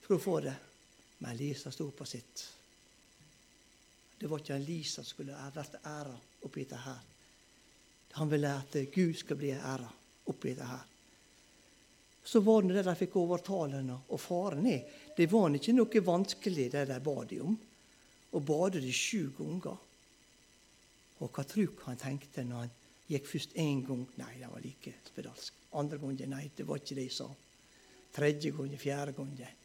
[0.09, 0.55] skulle få det.
[1.17, 2.53] Men Lisa sto på sitt.
[4.19, 6.15] Det var ikke en Lisa som skulle vært æra
[6.47, 7.03] oppi dette her.
[8.17, 9.85] Han ville at Gud skal bli æra
[10.33, 10.87] oppi dette her.
[12.23, 14.89] Så var det det de fikk overtale og faren ned.
[15.13, 17.59] Det var ikke noe vanskelig, det de ba de om.
[18.33, 19.77] Og bade de sju ganger.
[21.21, 22.75] Og hva tror du han tenkte når han
[23.13, 24.07] gikk først én gang?
[24.17, 25.63] Nei, det var like spedalsk.
[25.77, 27.31] Andre gangen nei, det var ikke det jeg sa.
[28.17, 29.58] Tredje gangen, fjerde gangen.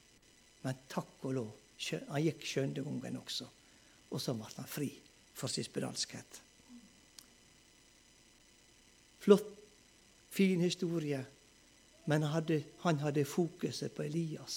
[0.65, 1.51] Men takk og lov,
[1.91, 3.49] han gikk skjønne gangen også.
[4.15, 4.89] Og så ble han fri
[5.35, 6.41] for sin spedalskhet.
[9.25, 9.51] Flott,
[10.31, 11.21] fin historie.
[12.07, 14.57] Men han hadde, han hadde fokuset på Elias.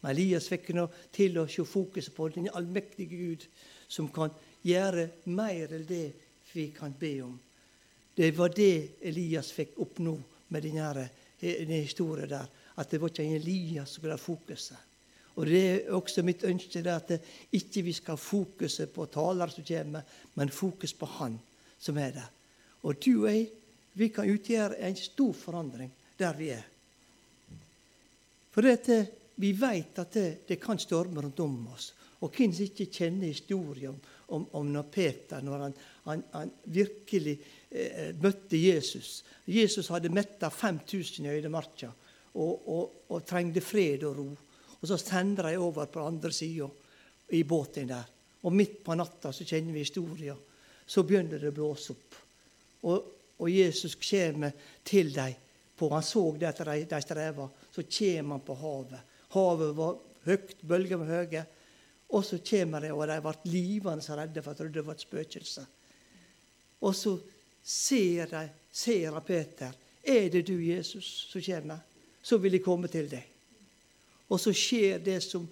[0.00, 3.46] Men Elias fikk nå til å se fokuset på den allmektige Gud,
[3.88, 6.06] som kan gjøre mer enn det
[6.52, 7.38] vi kan be om.
[8.14, 10.16] Det var det Elias fikk oppnå
[10.52, 11.08] med denne,
[11.40, 12.48] denne historien der.
[12.78, 14.87] At det var ikke Elias som skulle fokuset.
[15.38, 17.12] Og det er også mitt ønske det at
[17.54, 20.02] ikke vi skal fokuset på taler som kommer,
[20.34, 21.38] men fokus på Han
[21.78, 22.30] som er der.
[22.82, 23.46] Og du og jeg,
[23.94, 26.66] vi kan utgjøre en stor forandring der vi er.
[28.50, 28.98] For dette,
[29.38, 31.92] vi vet at det, det kan storme rundt om oss.
[32.18, 34.00] Og hvem som ikke kjenner historien om,
[34.34, 35.76] om, om når Peter når han,
[36.08, 37.36] han, han virkelig
[37.70, 39.22] eh, møtte Jesus.
[39.46, 41.92] Jesus hadde metta 5000 i øydemarka
[42.34, 44.28] og, og, og, trengte fred og ro.
[44.80, 46.68] Og Så sender de over på andre sida
[47.28, 48.06] i båten der.
[48.42, 50.38] Og midt på natta så kjenner vi historien.
[50.86, 52.18] Så begynner det å blåse opp.
[52.88, 54.54] Og, og Jesus kommer
[54.86, 55.34] til dem.
[55.78, 57.48] På, han så det at de, de streva.
[57.74, 59.16] Så kommer han på havet.
[59.34, 61.44] Havet var høyt, bølgene var høye.
[62.08, 65.04] Og så kommer de, og de ble livende redde, for jeg trodde det var et
[65.04, 65.66] spøkelse.
[66.80, 67.18] Og så
[67.62, 69.74] ser de, ser Peter.
[70.02, 71.84] Er det du, Jesus, som kommer?
[72.22, 73.37] Så vil jeg komme til deg.
[74.28, 75.46] Og så skjer det som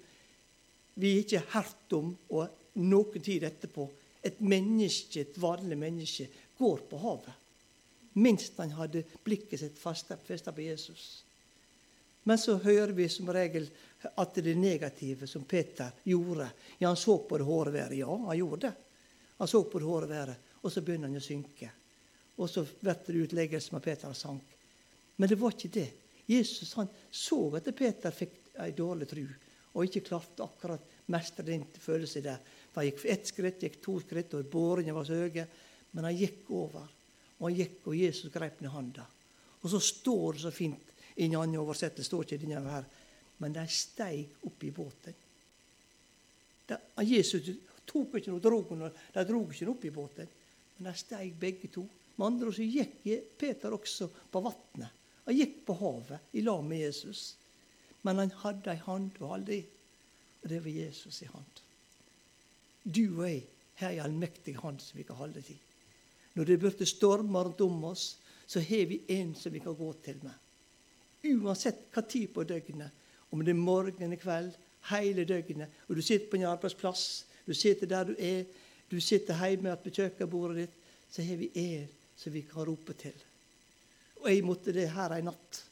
[0.97, 3.87] vi ikke har hørt om og noen tid etterpå.
[4.25, 7.33] Et menneske, et vanlig menneske, går på havet.
[8.17, 11.23] Minst han hadde blikket sitt festa på Jesus.
[12.27, 13.69] Men så hører vi som regel
[14.17, 16.49] at det negative som Peter gjorde.
[16.77, 17.97] Ja, han så på det hårde været.
[17.97, 18.73] Ja, han gjorde det.
[19.37, 21.69] Han så på det hårde været, og så begynner han å synke.
[22.37, 24.43] Og så blir det utleggelse med Peter sank.
[25.15, 25.87] Men det var ikke det.
[26.27, 29.23] Jesus han så at Peter fikk ei dårlig tru,
[29.73, 32.41] og ikke klarte akkurat mestre den følelsen der.
[32.71, 35.45] For han gikk ett skritt, gikk to skritt, og bårene var så høye.
[35.93, 36.87] Men han gikk over.
[37.37, 39.05] Og han gikk, og Jesus grep ned handa.
[39.61, 42.85] Og så står det så fint i en annen oversettelse står ikke denne her.
[43.41, 45.15] Men de steig opp i båten.
[46.67, 47.49] De, Jesus
[47.87, 50.29] tok ikke noe, drog noe, de dro ikke noe opp i båten,
[50.77, 51.85] men de steig begge to.
[52.17, 53.01] Med andre ord så gikk
[53.37, 55.03] Peter også på vannet.
[55.27, 57.35] Han gikk på havet i lag med Jesus.
[58.07, 59.63] Men han hadde ei hand å holde i,
[60.43, 61.63] og det var Jesus i hand.
[62.87, 63.41] Du og jeg
[63.81, 65.59] har ei allmektig hand som vi kan holde til.
[66.37, 68.05] Når det blir stormer rundt om oss,
[68.47, 70.35] så har vi en som vi kan gå til med.
[71.27, 73.03] Uansett hva tid på døgnet.
[73.33, 74.53] Om det er morgen eller kveld.
[74.87, 75.73] Hele døgnet.
[75.89, 77.25] Og du sitter på en arbeidsplass.
[77.43, 78.45] Du sitter der du er.
[78.87, 80.77] Du sitter hjemme på kjøkkenbordet ditt.
[81.11, 83.17] Så har vi en som vi kan rope til.
[84.23, 85.66] Og jeg måtte det her ei natt.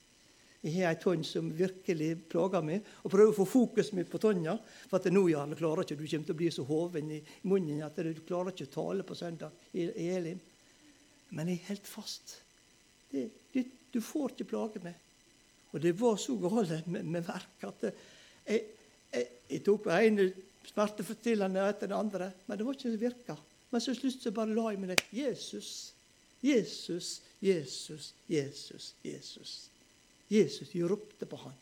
[0.66, 4.18] Jeg har ei tonn som virkelig plager meg, og prøver å få fokuset mitt på
[4.22, 4.56] tonna.
[4.90, 7.84] For at nå, Jarle, klarer ikke du kommer til å bli så hoven i munnen
[7.86, 10.40] at du klarer ikke å tale på søndag i, i Elim.
[11.38, 12.40] Men jeg helt fast.
[13.12, 14.98] Det, det, du får ikke plage meg.
[15.76, 18.66] Og det var så galt med, med verk at jeg,
[19.12, 20.30] jeg, jeg tok på ene
[20.66, 23.38] smerteforstillende etter det andre, men det var ikke som virka.
[23.70, 25.06] Men så slutt så bare la jeg meg ned.
[25.14, 25.70] Jesus,
[26.42, 29.56] Jesus, Jesus, Jesus, Jesus.
[30.30, 31.56] Jesus, de ropte på han.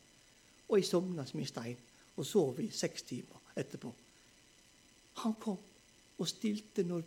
[0.69, 1.79] Og jeg sovna som en stein
[2.15, 3.91] og sov i seks timer etterpå.
[5.23, 5.59] Han kom
[6.17, 7.03] og stilte når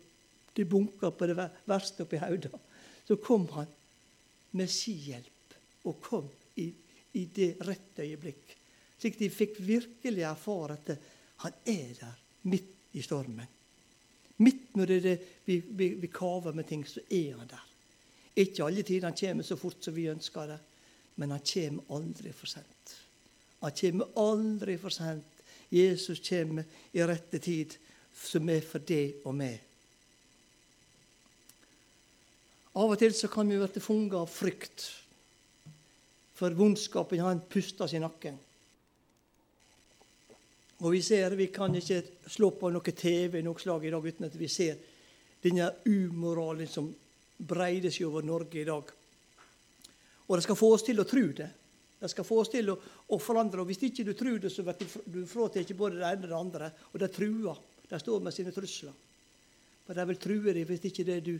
[0.56, 1.36] det bunka på det
[1.68, 2.52] verste oppi hodet.
[3.06, 3.70] Så kom han
[4.56, 6.28] med si hjelp og kom
[6.60, 6.70] i
[7.16, 8.54] i det rette øyeblikk.
[9.00, 10.92] Slik de fikk virkelig erfare at
[11.44, 12.18] han er der
[12.50, 13.46] midt i stormen.
[14.44, 15.16] Midt når det, det,
[15.46, 17.64] vi, vi, vi kaver med ting, så er han der.
[18.36, 20.58] Ikke alle tider han kommer så fort som vi ønsker det,
[21.16, 22.96] men han kommer aldri for sent.
[23.60, 25.32] Han kommer aldri for sent.
[25.72, 27.74] Jesus kommer i rette tid,
[28.16, 29.56] som er for deg og meg.
[32.76, 34.84] Av og til så kan vi bli fanget av frykt
[36.36, 38.36] for vondskapen han puster i nakken.
[40.84, 44.28] Og Vi ser, vi kan ikke slå på noe TV noe slag i dag uten
[44.28, 44.76] at vi ser
[45.40, 46.90] denne umoralen som
[47.36, 48.92] breider seg over Norge i dag.
[50.26, 51.48] Og det skal få oss til å tro det.
[52.00, 52.76] Det skal få oss til å,
[53.12, 53.62] å forandre.
[53.62, 56.40] og Hvis ikke du tror det, så blir du fratatt både det ene og det
[56.40, 56.70] andre.
[56.92, 57.62] Og det truer.
[57.86, 58.96] De står med sine trusler.
[59.86, 61.36] Men de vil true deg hvis ikke det du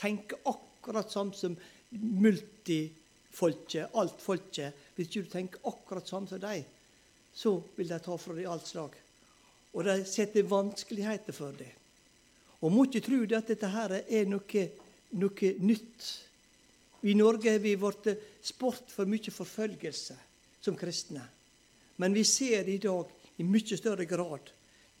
[0.00, 1.56] tenker akkurat samme som
[1.90, 6.64] multifolket, alt folket, hvis ikke du tenker akkurat samme som dem,
[7.34, 8.96] så vil de ta fra deg alt slag.
[9.76, 11.76] Og de setter vanskeligheter for deg.
[12.60, 14.64] Og må ikke tro at dette her er noe,
[15.20, 16.08] noe nytt.
[17.02, 18.10] I Norge har vi blitt
[18.44, 20.16] sport for mye forfølgelse
[20.60, 21.22] som kristne.
[21.96, 23.08] Men vi ser i dag
[23.40, 24.50] i mye større grad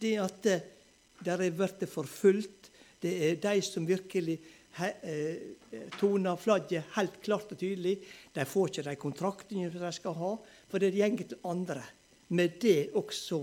[0.00, 0.46] det at
[1.20, 2.70] der er blitt forfulgt.
[3.00, 4.38] Det er de som virkelig
[4.78, 5.36] Eh,
[5.98, 7.98] toner flagget helt klart og tydelig.
[8.32, 10.34] De får ikke de kontraktene de skal ha,
[10.70, 11.82] for det går til andre.
[12.28, 13.42] Med det også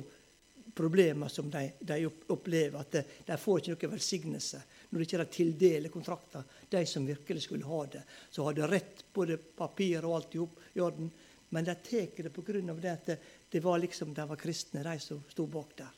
[0.78, 2.00] problemer som de, de
[2.34, 2.80] opplever.
[2.80, 6.46] At de, de, får ikke noen velsignelse når de ikke tildeler kontrakter.
[6.70, 8.04] De som virkelig skulle ha det.
[8.32, 10.44] Så har de rett både papir og alt i
[10.84, 11.10] orden.
[11.50, 12.62] Men de tar det pga.
[12.62, 13.10] det at
[13.50, 15.94] det var liksom de var kristne, de som sto bak der.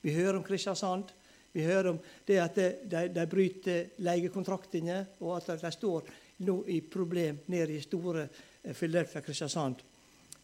[0.00, 1.12] Vi hører om Kristiansand.
[1.52, 6.10] Vi hører om det at de, de, bryter leiekontraktene, og at de står
[6.46, 8.28] nå i problem nede i store
[8.72, 9.82] Filadelfia Kristiansand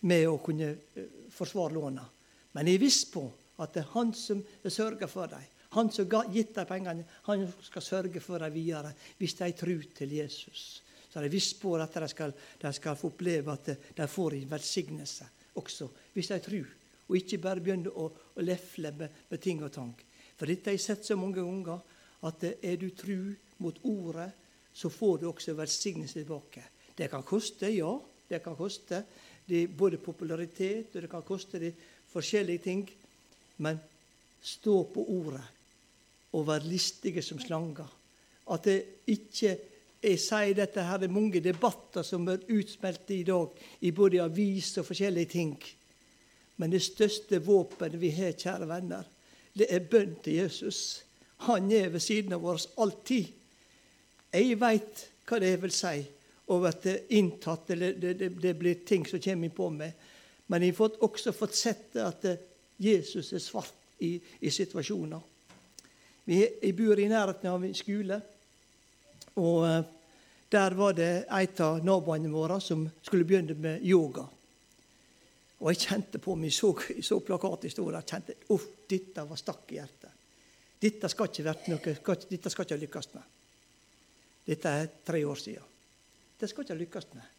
[0.01, 0.75] med å kunne
[1.33, 2.05] forsvare låna.
[2.53, 3.23] Men jeg er viss på
[3.59, 5.45] at det er han som sørger for dem.
[5.77, 9.87] Han som har gitt dem pengene, han skal sørge for dem videre hvis de tror
[9.97, 10.83] til Jesus.
[11.11, 14.51] Så det visst på at de skal, de skal få oppleve at de får en
[14.51, 16.73] velsignelse også, hvis de tror.
[17.09, 19.95] Og ikke bare begynner å, å lefle med, med, ting og tang.
[20.37, 21.81] For dette har jeg sett så mange ganger,
[22.27, 23.33] at er du tru
[23.63, 24.29] mot ordet,
[24.77, 26.65] så får du også velsignelse tilbake.
[26.97, 27.95] Det kan koste, ja.
[28.27, 29.05] Det kan koste
[29.47, 31.73] det både popularitet og det kan koste det
[32.11, 32.83] forskjellige ting.
[33.63, 33.79] Men
[34.43, 35.45] stå på ordet
[36.37, 37.89] og vær listige som slanger.
[38.53, 39.57] At det ikke
[40.07, 43.49] Jeg sier dette her, det er mange debatter som er utsmelte i dag,
[43.81, 45.57] i både avis og forskjellige ting.
[46.57, 49.09] Men det største våpenet vi har, kjære venner,
[49.57, 51.03] det er bønn til Jesus.
[51.49, 53.33] Han er ved siden av oss alltid.
[54.33, 56.05] Jeg veit hva det vil si
[56.47, 59.97] å bli inntatt, eller det, det, det, blir ting som kommer på meg.
[60.47, 62.29] Men jeg har også fått sett at
[62.79, 65.21] Jesus er svart i, i situasjoner.
[66.27, 68.21] Vi, bor i nærheten av en skole.
[69.35, 69.85] og eh,
[70.49, 74.27] Der var det en av naboene våre som skulle begynne med yoga.
[75.59, 79.73] Og jeg kjente på meg, så, så plakaten sto der, kjente uff, dette var stakk
[79.73, 80.13] i hjertet.
[80.77, 81.95] Dette skal ikke være noe,
[82.29, 83.37] dette skal ikke lykkes med.
[84.47, 85.73] Dette er tre år siden.
[86.37, 87.31] Det skal ikke lykkes med.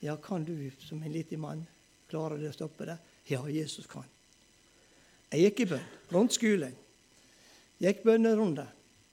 [0.00, 1.66] Ja, kan du som en liten mann
[2.08, 2.96] klare å stoppe det?
[3.28, 4.06] Ja, Jesus kan.
[5.28, 6.74] Jeg gikk i bønn rundt skolen.
[7.78, 8.64] Gikk bønnerunde.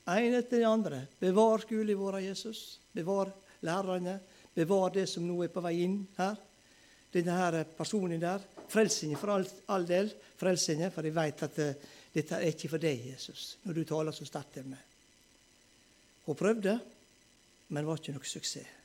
[0.05, 1.01] En etter den andre.
[1.19, 2.79] Bevar skolen vår, Jesus.
[2.93, 3.31] Bevar
[3.65, 4.19] lærerne.
[4.55, 6.37] Bevar det som nå er på vei inn her.
[7.11, 8.43] Denne her personen der.
[8.71, 9.45] Frelsingen for all,
[9.75, 10.11] all del.
[10.39, 14.15] Frelsingen, for jeg vet at uh, dette er ikke for deg, Jesus, når du taler
[14.15, 14.79] så sterkt til meg.
[16.25, 16.73] Hun prøvde,
[17.67, 18.81] men det var ikke noe suksess.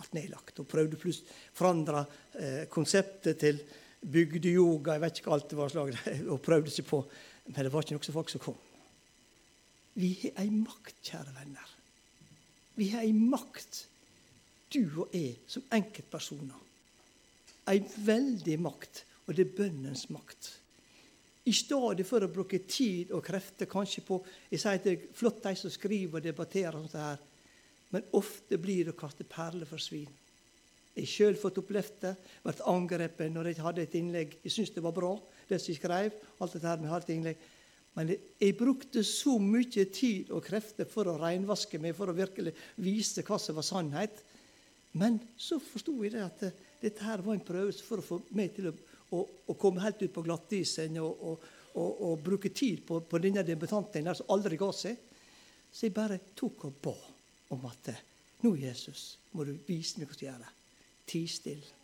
[0.00, 0.56] Ble nedlagt.
[0.56, 3.58] Hun prøvde plutselig å forandre uh, konseptet til
[4.00, 5.92] bygdeyoga, jeg vet ikke alt det var slag
[6.32, 7.02] og prøvde seg på,
[7.50, 8.58] men det var ikke noen folk som kom.
[10.00, 11.76] Vi har ei makt, kjære venner.
[12.78, 13.84] Vi har ei makt,
[14.72, 16.66] du og jeg, som enkeltpersoner.
[17.68, 20.54] Ei veldig makt, og det er bønnens makt.
[21.50, 24.18] I stedet for å bruke tid og krefter kanskje på
[24.52, 27.20] Jeg sier det er flott de som skriver og debatterer, sånt her,
[27.90, 30.10] men ofte blir det å kaste perler for svin.
[31.00, 32.10] Jeg har sjøl fått opplevd det.
[32.44, 34.34] Vært angrepet når jeg hadde et innlegg.
[34.44, 35.14] Jeg syntes det var bra,
[35.48, 36.18] det som jeg skrev.
[36.38, 37.46] alt dette her med et innlegg.
[37.96, 42.52] Men jeg, brukte så mye tid og krefter for å renvaske meg, for å virkelig
[42.84, 44.20] vise hva som var sannhet.
[45.00, 46.44] Men så forsto jeg det at
[46.82, 48.74] dette her var en prøvelse for å få meg til å,
[49.16, 53.22] å, å komme helt ut på glattisen og, og, og, og bruke tid på, på
[53.22, 55.00] denne debutanten som aldri ga seg.
[55.72, 56.96] Så jeg bare tok og ba
[57.56, 57.92] om at
[58.44, 60.48] nå, Jesus, må du vise meg hva du gjør.
[61.10, 61.76] Ti stille.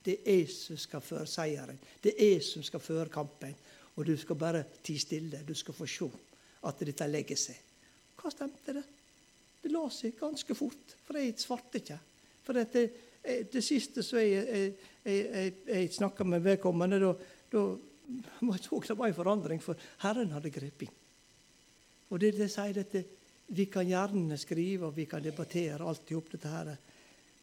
[0.00, 1.78] Det er jeg som skal føre seieren.
[2.02, 3.54] Det er jeg som skal føre kampen.
[3.96, 5.42] Og du skal bare ti stille.
[5.46, 6.08] Du skal få se
[6.66, 7.60] at dette legger seg.
[8.20, 8.84] Hva stemte det?
[9.60, 11.98] Det la seg ganske fort, for jeg svarte ikke.
[12.44, 12.84] For det,
[13.52, 14.72] det siste så jeg, jeg,
[15.04, 17.12] jeg, jeg snakka med vedkommende, da,
[17.52, 17.64] da
[18.40, 20.88] så det var en forandring, for Herren hadde grepet.
[22.10, 23.04] Og det, det sier dette,
[23.50, 26.68] Vi kan gjerne skrive og vi kan debattere alt i dette her,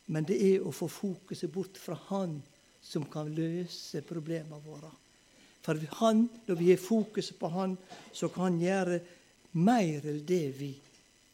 [0.08, 2.39] men det er å få fokuset bort fra Han
[2.82, 4.91] som kan løse problemene våre.
[5.68, 7.76] For han, når vi har fokus på Han,
[8.16, 8.99] så kan han gjøre
[9.60, 10.72] mer enn det vi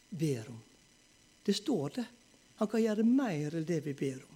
[0.10, 0.62] ber om.
[1.46, 2.06] Det står det.
[2.58, 4.32] Han kan gjøre mer enn det vi ber om.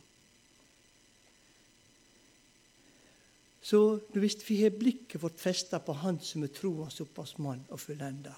[3.68, 3.80] Så
[4.14, 8.38] hvis vi har blikket vårt festa på Han som er troens opphavsmann og fullender,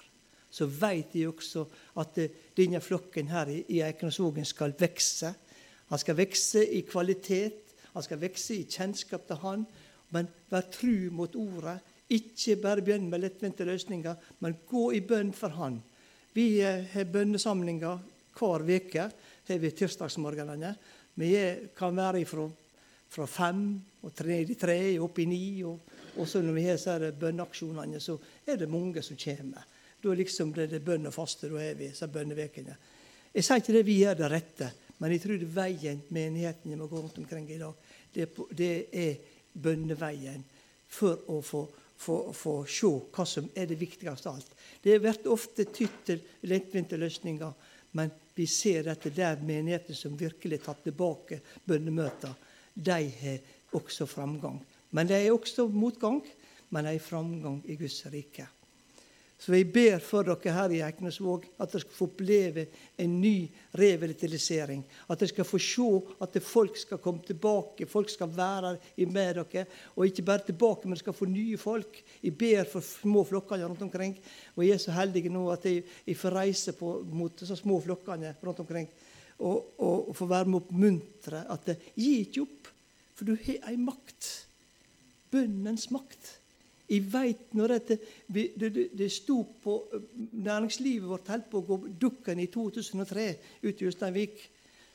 [0.50, 1.62] så veit de også
[2.02, 2.16] at
[2.56, 5.30] denne flokken her i Eikenesvågen skal vekse.
[5.90, 9.64] Han skal vekse i kvalitet, han skal vekse i kjennskap til Han,
[10.14, 11.80] men vær tru mot ordet.
[12.10, 15.80] Ikke bare begynn med lettvinte løsninger, men gå i bønn for Han.
[16.34, 17.98] Vi eh, har bønnesamlinger
[18.38, 19.10] hver uke.
[19.48, 20.74] har vi tirsdagsmorgenene.
[21.14, 21.30] Vi
[21.76, 22.48] kan være fra,
[23.08, 25.62] fra fem og tre i tre, opp i ni.
[25.64, 25.80] Og,
[26.16, 29.66] og så når vi har bønneaksjonene, så er det mange som kommer.
[30.02, 31.50] Da liksom det er bønn og faste.
[31.50, 32.76] Da er vi disse bønnevekene.
[33.34, 34.70] Jeg sier ikke det vi gjør det rette,
[35.00, 37.76] men jeg tror veien menigheten må gå rundt omkring i dag.
[38.12, 38.26] Det,
[38.56, 39.14] det er
[39.52, 40.42] bønneveien
[40.90, 41.62] for å få,
[41.96, 44.52] få, få se hva som er det viktigste av alt.
[44.82, 46.20] Det blir ofte tydd til
[46.50, 47.56] lettvinte løsninger,
[47.96, 52.36] men vi ser at det er menigheter som virkelig har tatt tilbake bønnemøter,
[52.74, 53.40] de har
[53.76, 54.60] også framgang.
[54.94, 56.20] Men det er også motgang,
[56.70, 58.46] men det er framgang i Guds rike.
[59.40, 62.66] Så jeg ber for dere her i Eiknesvåg at dere skal få oppleve
[63.00, 63.46] en ny
[63.80, 64.82] revitalisering.
[65.08, 65.86] At dere skal få se
[66.20, 68.74] at folk skal komme tilbake, folk skal være
[69.08, 69.62] med dere.
[69.96, 72.02] Og ikke bare tilbake, men skal få nye folk.
[72.20, 74.18] Jeg ber for små flokkene rundt omkring.
[74.58, 77.78] Og jeg er så heldig nå at jeg, jeg får reise på, mot disse små
[77.80, 78.90] flokkene rundt omkring.
[79.38, 82.68] Og, og, og få være med å oppmuntre at gi ikke opp,
[83.16, 84.28] for du har ei makt.
[85.32, 86.34] Bønnens makt.
[86.90, 87.98] Jeg veit når det,
[88.34, 90.06] det, det sto på eh,
[90.42, 93.26] Næringslivet vårt holdt på å gå dukken i 2003
[93.62, 94.40] ute i Ulsteinvik.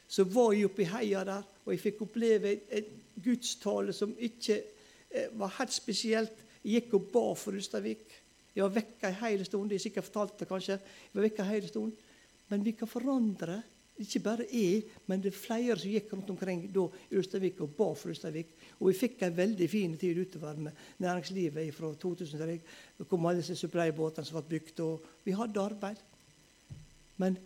[0.07, 2.91] Så var jeg oppe i heia der, og jeg fikk oppleve et
[3.23, 6.43] gudstale som ikke eh, var helt spesielt.
[6.65, 8.05] Jeg gikk og ba for Ulsteinvik.
[8.55, 9.71] Jeg var vekka ei hel stund.
[9.71, 10.77] Jeg sikkert fortalt det, kanskje.
[10.79, 12.03] Jeg var vekka en hel stund.
[12.51, 13.61] Men vi kan forandre
[14.03, 17.75] ikke bare jeg, men det er flere som gikk rundt omkring da i Ulsteinvik og
[17.77, 18.49] ba for Ulsteinvik.
[18.81, 22.57] Og vi fikk en veldig fin tid utover med næringslivet fra 2003.
[22.97, 26.01] Det kom alle disse suppleiebåtene som ble bygd, og vi hadde arbeid.
[27.23, 27.37] Men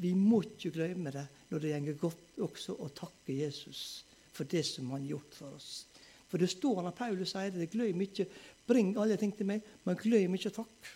[0.00, 4.04] vi må ikke glemme det når det går godt også å takke Jesus
[4.34, 5.84] for det som han har gjort for oss.
[6.30, 8.26] For det står når Paulus sier det, glem ikke,
[8.66, 10.94] bring alle ting til meg, men glem ikke å takke.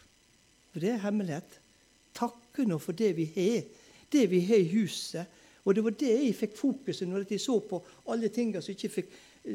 [0.72, 1.60] For det er hemmelighet.
[2.16, 3.68] Takke nå for det vi har
[4.12, 5.36] det vi har i huset.
[5.64, 8.76] Og det var det jeg fikk fokuset når jeg så på alle tingene som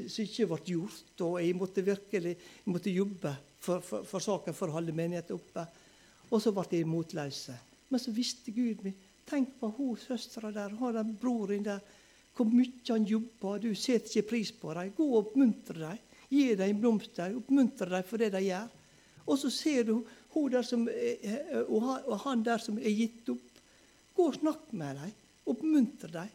[0.08, 1.24] som ikke ble gjort.
[1.26, 5.38] Og jeg måtte virkelig jeg måtte jobbe for, for, for, saken for å holde menigheten
[5.38, 5.66] oppe.
[6.32, 7.44] Og så ble jeg motløs.
[7.90, 8.98] Men så visste Gud meg.
[9.30, 11.84] Tenk på hun søstera der, har den broren der.
[12.34, 13.60] Hvor mye han jobber.
[13.62, 14.94] Du setter ikke pris på dem.
[14.98, 16.02] Gå og oppmuntre dem.
[16.34, 17.36] Gi dem blomster.
[17.38, 18.72] Oppmuntre dem for det de gjør.
[19.24, 20.00] Og så ser du
[20.34, 20.88] hun der som,
[21.70, 23.53] og han der som er gitt opp.
[24.14, 25.14] Gå og snakk med dem.
[25.50, 26.32] Oppmuntre dem.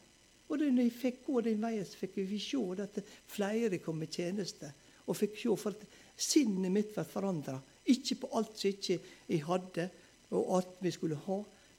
[0.48, 4.08] Og når jeg fikk gå den veien, så fikk vi se at flere kom i
[4.08, 4.70] tjeneste.
[5.08, 5.84] Og fikk se for at
[6.18, 7.58] sinnet mitt ble forandra.
[7.88, 8.98] Ikke på alt som ikke
[9.28, 9.88] jeg hadde,
[10.36, 11.38] og alt vi skulle ha,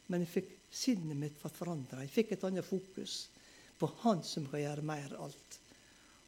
[0.10, 2.04] men jeg fikk sinnet mitt ble forandra.
[2.06, 3.28] Jeg fikk et annet fokus
[3.80, 5.60] på Han som kan gjøre mer alt.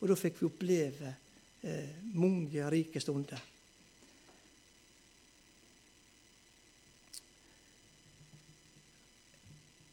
[0.02, 1.14] Og da fikk vi oppleve
[1.62, 3.51] eh, mange rike stunder.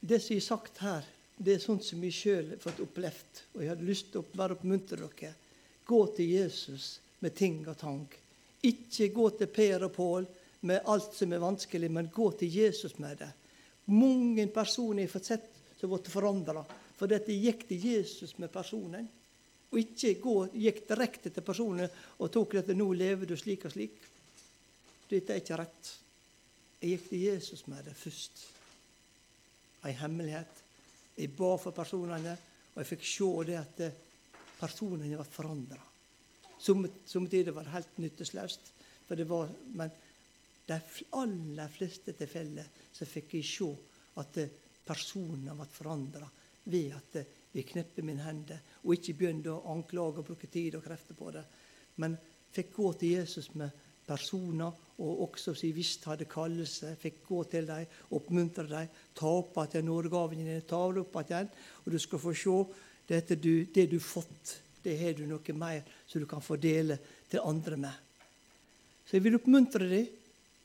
[0.09, 1.05] Det som er sagt her,
[1.37, 3.43] det er sånt som jeg sjøl har fått opplevd.
[3.55, 5.35] Og jeg hadde lyst til å bare oppmuntre dere.
[5.85, 6.87] Gå til Jesus
[7.21, 8.07] med ting og tang.
[8.65, 10.31] Ikke gå til Per og Pål
[10.71, 13.31] med alt som er vanskelig, men gå til Jesus med det.
[13.93, 15.47] Mange personer har fått sett
[15.79, 16.65] som ble forandra
[16.99, 19.07] fordi de gikk til Jesus med personen.
[19.71, 21.87] Og ikke gå, gikk direkte til personen
[22.19, 24.09] og tok dette 'nå lever du slik og slik'.
[25.09, 25.97] Dette er ikke rett.
[26.81, 28.58] Jeg gikk til Jesus med det først
[29.87, 30.64] ei hemmelighet.
[31.18, 32.35] Jeg ba for personene,
[32.74, 33.99] og jeg fikk se det at eh,
[34.59, 35.81] personene ble forandra.
[36.59, 38.72] Somme tider var det helt nytteløst,
[39.09, 39.91] men
[40.68, 40.79] de
[41.16, 43.68] aller fleste tilfeller så fikk jeg se
[44.20, 44.55] at eh,
[44.89, 46.29] personene ble forandra
[46.68, 50.76] ved at jeg vi knepper mine hender, og ikke begynte å anklage og bruke tid
[50.76, 51.45] og krefter på det.
[52.03, 52.16] Men
[52.53, 57.69] fikk gå til Jesus med personer, og også som visst hadde kallelse, fikk gå til
[57.69, 57.87] dem,
[58.17, 61.51] oppmuntre dem, ta opp igjen nådegavene dine, ta det opp igjen,
[61.85, 62.57] og du skal få se
[63.09, 66.59] dette du, det du har fått, det har du noe mer som du kan få
[66.61, 66.99] dele
[67.31, 68.05] til andre med.
[69.09, 70.15] Så jeg vil oppmuntre deg.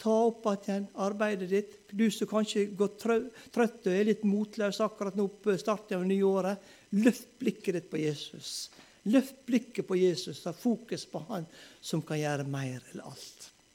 [0.03, 1.75] Ta opp igjen arbeidet ditt.
[1.87, 6.59] Du som kanskje går trøtt og er litt motløs akkurat nå på starten av nyåret,
[6.99, 8.67] løft blikket ditt på Jesus.
[9.03, 11.47] Løft blikket på Jesus, ha fokus på Han
[11.81, 13.49] som kan gjøre mer enn alt.